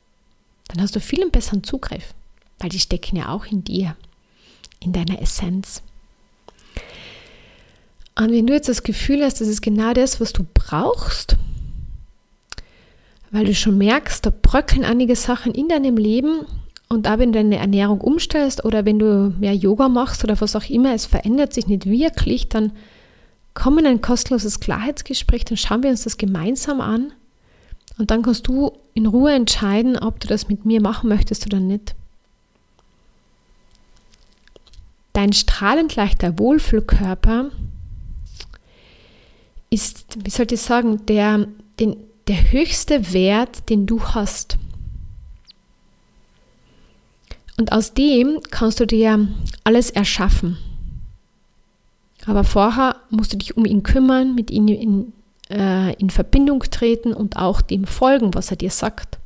Dann 0.69 0.83
hast 0.83 0.97
du 0.97 1.01
viel 1.01 1.31
besseren 1.31 1.63
Zugriff, 1.63 2.15
weil 2.59 2.71
die 2.71 2.81
stecken 2.81 3.17
ja 3.17 3.29
auch 3.29 3.47
in 3.47 3.63
dir, 3.63 3.97
in 4.81 4.93
deiner 4.93 5.23
Essenz. 5.23 5.83
Und 8.19 8.33
wenn 8.33 8.47
du 8.47 8.55
jetzt 8.55 8.69
das 8.69 8.83
Gefühl 8.83 9.23
hast, 9.23 9.41
das 9.41 9.49
ist 9.49 9.63
genau 9.63 9.93
das, 9.93 10.21
was 10.21 10.33
du 10.33 10.45
brauchst, 10.53 11.37
weil 13.31 13.45
du 13.45 13.55
schon 13.55 13.79
merkst, 13.79 14.25
da 14.25 14.31
bröckeln 14.31 14.85
einige 14.85 15.15
Sachen 15.15 15.55
in 15.55 15.69
deinem 15.69 15.97
Leben 15.97 16.47
und 16.89 17.09
auch 17.09 17.19
wenn 17.19 17.33
du 17.33 17.39
deine 17.39 17.57
Ernährung 17.57 18.01
umstellst 18.01 18.65
oder 18.65 18.85
wenn 18.85 18.99
du 18.99 19.35
mehr 19.39 19.55
Yoga 19.55 19.89
machst 19.89 20.23
oder 20.23 20.41
was 20.41 20.55
auch 20.55 20.69
immer, 20.71 20.95
es 20.95 21.07
verändert 21.07 21.53
sich 21.53 21.67
nicht 21.67 21.87
wirklich, 21.87 22.49
dann 22.49 22.73
komm 23.55 23.79
in 23.79 23.87
ein 23.87 24.03
kostenloses 24.03 24.61
Klarheitsgespräch, 24.61 25.45
dann 25.45 25.57
schauen 25.57 25.83
wir 25.83 25.91
uns 25.91 26.05
das 26.05 26.19
gemeinsam 26.19 26.81
an 26.81 27.13
und 27.99 28.11
dann 28.11 28.23
kannst 28.23 28.47
du 28.47 28.73
in 28.95 29.07
Ruhe 29.07 29.33
entscheiden, 29.33 29.99
ob 29.99 30.21
du 30.21 30.29
das 30.29 30.49
mit 30.49 30.65
mir 30.65 30.81
machen 30.81 31.09
möchtest 31.09 31.47
oder 31.47 31.59
nicht. 31.59 31.95
Dein 35.13 35.33
strahlend 35.33 35.97
leichter 35.97 36.39
Wohlfühlkörper 36.39 37.51
ist, 39.71 40.19
wie 40.25 40.31
soll 40.31 40.47
ich 40.51 40.61
sagen, 40.61 41.07
der, 41.07 41.49
den, 41.81 41.97
der 42.29 42.53
höchste 42.53 43.13
Wert, 43.13 43.69
den 43.71 43.87
du 43.87 44.03
hast. 44.03 44.59
Und 47.59 47.73
aus 47.73 47.95
dem 47.95 48.41
kannst 48.51 48.81
du 48.81 48.87
dir 48.87 49.29
alles 49.65 49.91
erschaffen. 49.91 50.59
Aber 52.27 52.45
vorher 52.45 52.97
musst 53.11 53.33
du 53.33 53.39
dich 53.39 53.57
um 53.57 53.65
ihn 53.65 53.83
kümmern, 53.83 54.35
mit 54.35 54.51
ihm 54.51 54.69
in, 54.69 55.13
äh, 55.49 55.95
in 55.95 56.11
Verbindung 56.11 56.61
treten 56.71 57.13
und 57.13 57.37
auch 57.37 57.61
dem 57.61 57.87
folgen, 57.87 58.35
was 58.35 58.51
er 58.51 58.57
dir 58.57 58.71
sagt. 58.71 59.19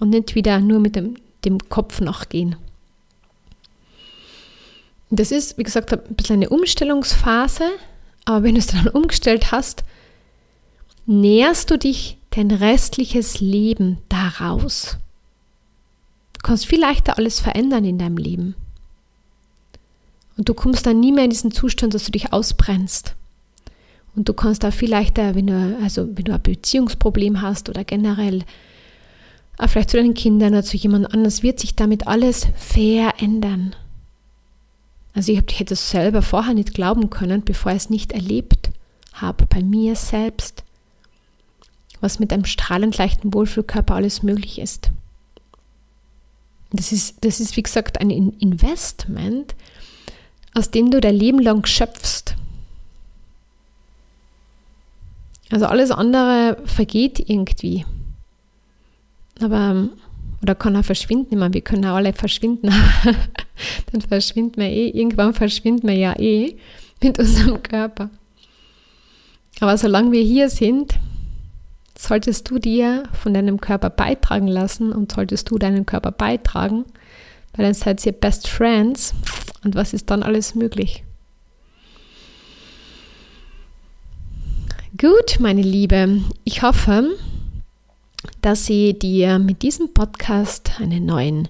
Und 0.00 0.10
nicht 0.10 0.34
wieder 0.34 0.58
nur 0.60 0.80
mit 0.80 0.96
dem, 0.96 1.14
dem 1.44 1.58
Kopf 1.68 2.00
nachgehen. 2.00 2.56
Das 5.10 5.30
ist, 5.30 5.56
wie 5.58 5.62
gesagt, 5.62 5.92
ein 5.92 6.16
bisschen 6.16 6.36
eine 6.36 6.48
Umstellungsphase, 6.48 7.64
aber 8.24 8.42
wenn 8.42 8.56
du 8.56 8.58
es 8.58 8.66
dann 8.66 8.88
umgestellt 8.92 9.52
hast, 9.52 9.84
näherst 11.06 11.70
du 11.70 11.78
dich 11.78 12.18
dein 12.30 12.50
restliches 12.50 13.40
Leben 13.40 13.98
daraus 14.08 14.98
kannst 16.44 16.66
viel 16.66 16.80
leichter 16.80 17.18
alles 17.18 17.40
verändern 17.40 17.84
in 17.84 17.98
deinem 17.98 18.18
Leben. 18.18 18.54
Und 20.36 20.48
du 20.48 20.54
kommst 20.54 20.86
dann 20.86 21.00
nie 21.00 21.10
mehr 21.10 21.24
in 21.24 21.30
diesen 21.30 21.50
Zustand, 21.50 21.94
dass 21.94 22.04
du 22.04 22.12
dich 22.12 22.32
ausbrennst. 22.32 23.16
Und 24.14 24.28
du 24.28 24.32
kannst 24.32 24.64
auch 24.64 24.72
viel 24.72 24.90
leichter, 24.90 25.34
wenn 25.34 25.48
du, 25.48 25.78
also 25.82 26.08
wenn 26.14 26.24
du 26.24 26.32
ein 26.32 26.42
Beziehungsproblem 26.42 27.40
hast 27.42 27.68
oder 27.68 27.82
generell, 27.82 28.44
auch 29.58 29.68
vielleicht 29.68 29.90
zu 29.90 29.96
deinen 29.96 30.14
Kindern 30.14 30.52
oder 30.52 30.62
zu 30.62 30.76
jemand 30.76 31.12
anders, 31.12 31.42
wird 31.42 31.60
sich 31.60 31.74
damit 31.74 32.06
alles 32.06 32.46
verändern. 32.56 33.74
Also 35.14 35.32
ich, 35.32 35.38
hab, 35.38 35.50
ich 35.50 35.60
hätte 35.60 35.74
es 35.74 35.90
selber 35.90 36.22
vorher 36.22 36.54
nicht 36.54 36.74
glauben 36.74 37.10
können, 37.10 37.44
bevor 37.44 37.72
ich 37.72 37.78
es 37.78 37.90
nicht 37.90 38.12
erlebt 38.12 38.70
habe, 39.12 39.46
bei 39.46 39.62
mir 39.62 39.94
selbst, 39.94 40.64
was 42.00 42.18
mit 42.18 42.32
einem 42.32 42.44
strahlend 42.44 42.98
leichten 42.98 43.32
Wohlfühlkörper 43.32 43.94
alles 43.94 44.24
möglich 44.24 44.58
ist. 44.58 44.90
Das 46.76 46.90
ist, 46.90 47.24
das 47.24 47.38
ist, 47.38 47.56
wie 47.56 47.62
gesagt, 47.62 48.00
ein 48.00 48.10
Investment, 48.10 49.54
aus 50.54 50.72
dem 50.72 50.90
du 50.90 51.00
dein 51.00 51.14
Leben 51.14 51.38
lang 51.38 51.64
schöpfst. 51.64 52.34
Also 55.50 55.66
alles 55.66 55.92
andere 55.92 56.56
vergeht 56.64 57.30
irgendwie. 57.30 57.84
Aber, 59.40 59.88
oder 60.42 60.56
kann 60.56 60.76
auch 60.76 60.84
verschwinden. 60.84 61.28
Ich 61.30 61.38
meine, 61.38 61.54
wir 61.54 61.60
können 61.60 61.84
auch 61.84 61.94
alle 61.94 62.12
verschwinden. 62.12 62.72
Dann 63.92 64.00
verschwinden 64.00 64.60
wir 64.60 64.68
eh. 64.68 64.88
Irgendwann 64.88 65.32
verschwinden 65.32 65.86
wir 65.86 65.94
ja 65.94 66.18
eh. 66.18 66.56
mit 67.00 67.20
unserem 67.20 67.62
Körper. 67.62 68.10
Aber 69.60 69.78
solange 69.78 70.10
wir 70.10 70.22
hier 70.22 70.48
sind, 70.48 70.94
solltest 72.04 72.50
du 72.50 72.58
dir 72.58 73.04
von 73.12 73.34
deinem 73.34 73.60
Körper 73.60 73.90
beitragen 73.90 74.48
lassen 74.48 74.92
und 74.92 75.12
solltest 75.12 75.50
du 75.50 75.58
deinen 75.58 75.86
Körper 75.86 76.12
beitragen, 76.12 76.84
weil 77.54 77.64
dann 77.64 77.74
seid 77.74 78.04
ihr 78.06 78.12
Best 78.12 78.48
Friends 78.48 79.14
und 79.64 79.74
was 79.74 79.92
ist 79.92 80.10
dann 80.10 80.22
alles 80.22 80.54
möglich? 80.54 81.04
Gut, 84.96 85.40
meine 85.40 85.62
Liebe, 85.62 86.20
ich 86.44 86.62
hoffe, 86.62 87.16
dass 88.42 88.68
ich 88.70 88.98
dir 88.98 89.38
mit 89.38 89.62
diesem 89.62 89.92
Podcast 89.92 90.80
einen 90.80 91.04
neuen, 91.04 91.48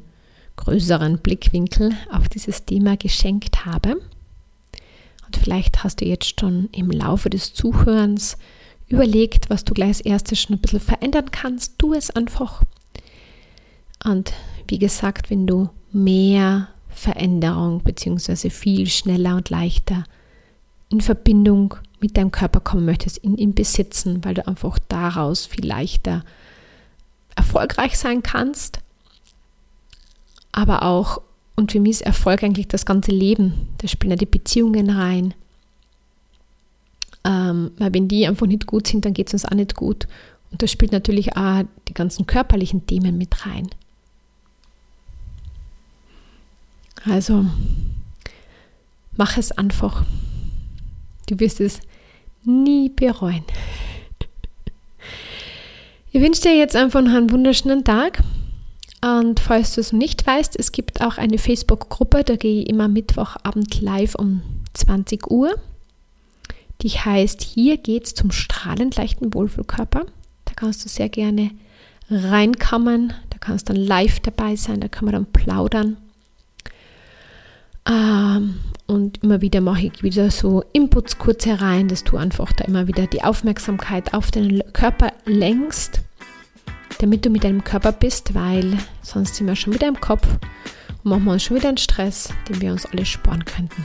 größeren 0.56 1.18
Blickwinkel 1.18 1.92
auf 2.10 2.28
dieses 2.28 2.64
Thema 2.64 2.96
geschenkt 2.96 3.66
habe. 3.66 3.96
Und 5.26 5.36
vielleicht 5.36 5.84
hast 5.84 6.00
du 6.00 6.06
jetzt 6.06 6.40
schon 6.40 6.68
im 6.72 6.90
Laufe 6.90 7.28
des 7.28 7.52
Zuhörens 7.52 8.38
überlegt, 8.88 9.50
was 9.50 9.64
du 9.64 9.74
gleich 9.74 9.88
als 9.88 10.00
erstes 10.00 10.40
schon 10.40 10.56
ein 10.56 10.60
bisschen 10.60 10.80
verändern 10.80 11.30
kannst. 11.30 11.78
Tu 11.78 11.94
es 11.94 12.10
einfach. 12.10 12.62
Und 14.04 14.32
wie 14.68 14.78
gesagt, 14.78 15.30
wenn 15.30 15.46
du 15.46 15.70
mehr 15.92 16.68
Veränderung 16.88 17.82
bzw. 17.82 18.50
viel 18.50 18.88
schneller 18.88 19.36
und 19.36 19.50
leichter 19.50 20.04
in 20.90 21.00
Verbindung 21.00 21.74
mit 22.00 22.16
deinem 22.16 22.30
Körper 22.30 22.60
kommen 22.60 22.84
möchtest, 22.84 23.18
in 23.18 23.36
ihn 23.36 23.54
besitzen, 23.54 24.24
weil 24.24 24.34
du 24.34 24.46
einfach 24.46 24.78
daraus 24.88 25.46
viel 25.46 25.66
leichter 25.66 26.24
erfolgreich 27.34 27.98
sein 27.98 28.22
kannst, 28.22 28.80
aber 30.52 30.84
auch, 30.84 31.20
und 31.56 31.72
für 31.72 31.80
mich 31.80 31.92
ist 31.92 32.02
Erfolg 32.02 32.44
eigentlich 32.44 32.68
das 32.68 32.86
ganze 32.86 33.10
Leben, 33.10 33.68
da 33.78 33.88
spielen 33.88 34.12
ja 34.12 34.16
die 34.16 34.26
Beziehungen 34.26 34.88
rein, 34.88 35.34
ähm, 37.24 37.70
weil 37.78 37.94
wenn 37.94 38.08
die 38.08 38.26
einfach 38.26 38.46
nicht 38.46 38.66
gut 38.66 38.86
sind, 38.86 39.04
dann 39.04 39.14
geht 39.14 39.28
es 39.28 39.32
uns 39.34 39.44
auch 39.46 39.56
nicht 39.56 39.74
gut. 39.74 40.06
Und 40.50 40.62
da 40.62 40.66
spielt 40.66 40.92
natürlich 40.92 41.36
auch 41.36 41.64
die 41.88 41.94
ganzen 41.94 42.26
körperlichen 42.26 42.86
Themen 42.86 43.18
mit 43.18 43.46
rein. 43.46 43.68
Also, 47.06 47.46
mach 49.16 49.36
es 49.36 49.52
einfach. 49.52 50.04
Du 51.28 51.38
wirst 51.40 51.60
es 51.60 51.80
nie 52.44 52.88
bereuen. 52.88 53.44
Ich 56.12 56.20
wünsche 56.20 56.42
dir 56.42 56.56
jetzt 56.56 56.76
einfach 56.76 57.00
einen 57.00 57.30
wunderschönen 57.30 57.84
Tag. 57.84 58.22
Und 59.02 59.40
falls 59.40 59.74
du 59.74 59.80
es 59.80 59.92
nicht 59.92 60.26
weißt, 60.26 60.58
es 60.58 60.72
gibt 60.72 61.02
auch 61.02 61.18
eine 61.18 61.38
Facebook-Gruppe, 61.38 62.24
da 62.24 62.36
gehe 62.36 62.62
ich 62.62 62.68
immer 62.68 62.88
Mittwochabend 62.88 63.80
live 63.82 64.14
um 64.14 64.42
20 64.74 65.30
Uhr. 65.30 65.54
Die 66.82 66.90
heißt 66.90 67.42
Hier 67.42 67.78
geht's 67.78 68.14
zum 68.14 68.30
strahlend 68.30 68.96
leichten 68.96 69.32
Wohlfühlkörper. 69.32 70.06
Da 70.44 70.52
kannst 70.54 70.84
du 70.84 70.88
sehr 70.88 71.08
gerne 71.08 71.50
reinkommen. 72.10 73.12
Da 73.30 73.38
kannst 73.38 73.68
du 73.68 73.72
dann 73.72 73.82
live 73.82 74.20
dabei 74.20 74.56
sein, 74.56 74.80
da 74.80 74.88
kann 74.88 75.06
man 75.06 75.14
dann 75.14 75.26
plaudern. 75.26 75.96
Ähm, 77.88 78.60
und 78.86 79.22
immer 79.22 79.40
wieder 79.40 79.60
mache 79.60 79.86
ich 79.86 80.02
wieder 80.02 80.30
so 80.30 80.62
Inputs 80.72 81.18
kurz 81.18 81.46
herein, 81.46 81.88
dass 81.88 82.04
du 82.04 82.16
einfach 82.16 82.52
da 82.52 82.64
immer 82.64 82.86
wieder 82.86 83.06
die 83.06 83.24
Aufmerksamkeit 83.24 84.14
auf 84.14 84.30
deinen 84.30 84.62
Körper 84.72 85.12
lenkst, 85.24 86.00
damit 86.98 87.24
du 87.24 87.30
mit 87.30 87.44
deinem 87.44 87.64
Körper 87.64 87.92
bist, 87.92 88.34
weil 88.34 88.76
sonst 89.02 89.36
sind 89.36 89.46
wir 89.46 89.56
schon 89.56 89.74
wieder 89.74 89.88
im 89.88 90.00
Kopf 90.00 90.26
und 91.02 91.10
machen 91.10 91.24
wir 91.24 91.32
uns 91.32 91.42
schon 91.42 91.56
wieder 91.56 91.68
einen 91.68 91.78
Stress, 91.78 92.30
den 92.48 92.60
wir 92.60 92.72
uns 92.72 92.86
alle 92.86 93.04
sparen 93.04 93.44
könnten. 93.44 93.84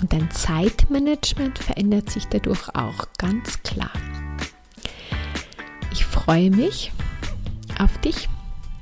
Und 0.00 0.12
dein 0.12 0.30
Zeitmanagement 0.30 1.58
verändert 1.58 2.10
sich 2.10 2.26
dadurch 2.26 2.68
auch 2.74 3.06
ganz 3.18 3.62
klar. 3.62 3.92
Ich 5.92 6.04
freue 6.04 6.50
mich 6.50 6.92
auf 7.78 7.98
dich. 7.98 8.28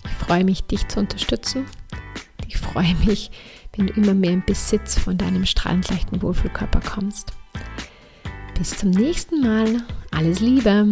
Ich 0.05 0.27
freue 0.27 0.45
mich, 0.45 0.65
dich 0.65 0.89
zu 0.89 1.01
unterstützen. 1.01 1.67
Ich 2.49 2.57
freue 2.57 2.95
mich, 3.07 3.31
wenn 3.77 3.87
du 3.87 3.93
immer 3.95 4.15
mehr 4.15 4.33
im 4.33 4.45
Besitz 4.45 4.99
von 4.99 5.17
deinem 5.19 5.47
strahlend 5.47 5.89
leichten 5.91 6.23
Wohlfühlkörper 6.23 6.81
kommst. 6.81 7.33
Bis 8.57 8.77
zum 8.77 8.91
nächsten 8.91 9.41
Mal. 9.41 9.83
Alles 10.11 10.41
Liebe. 10.41 10.87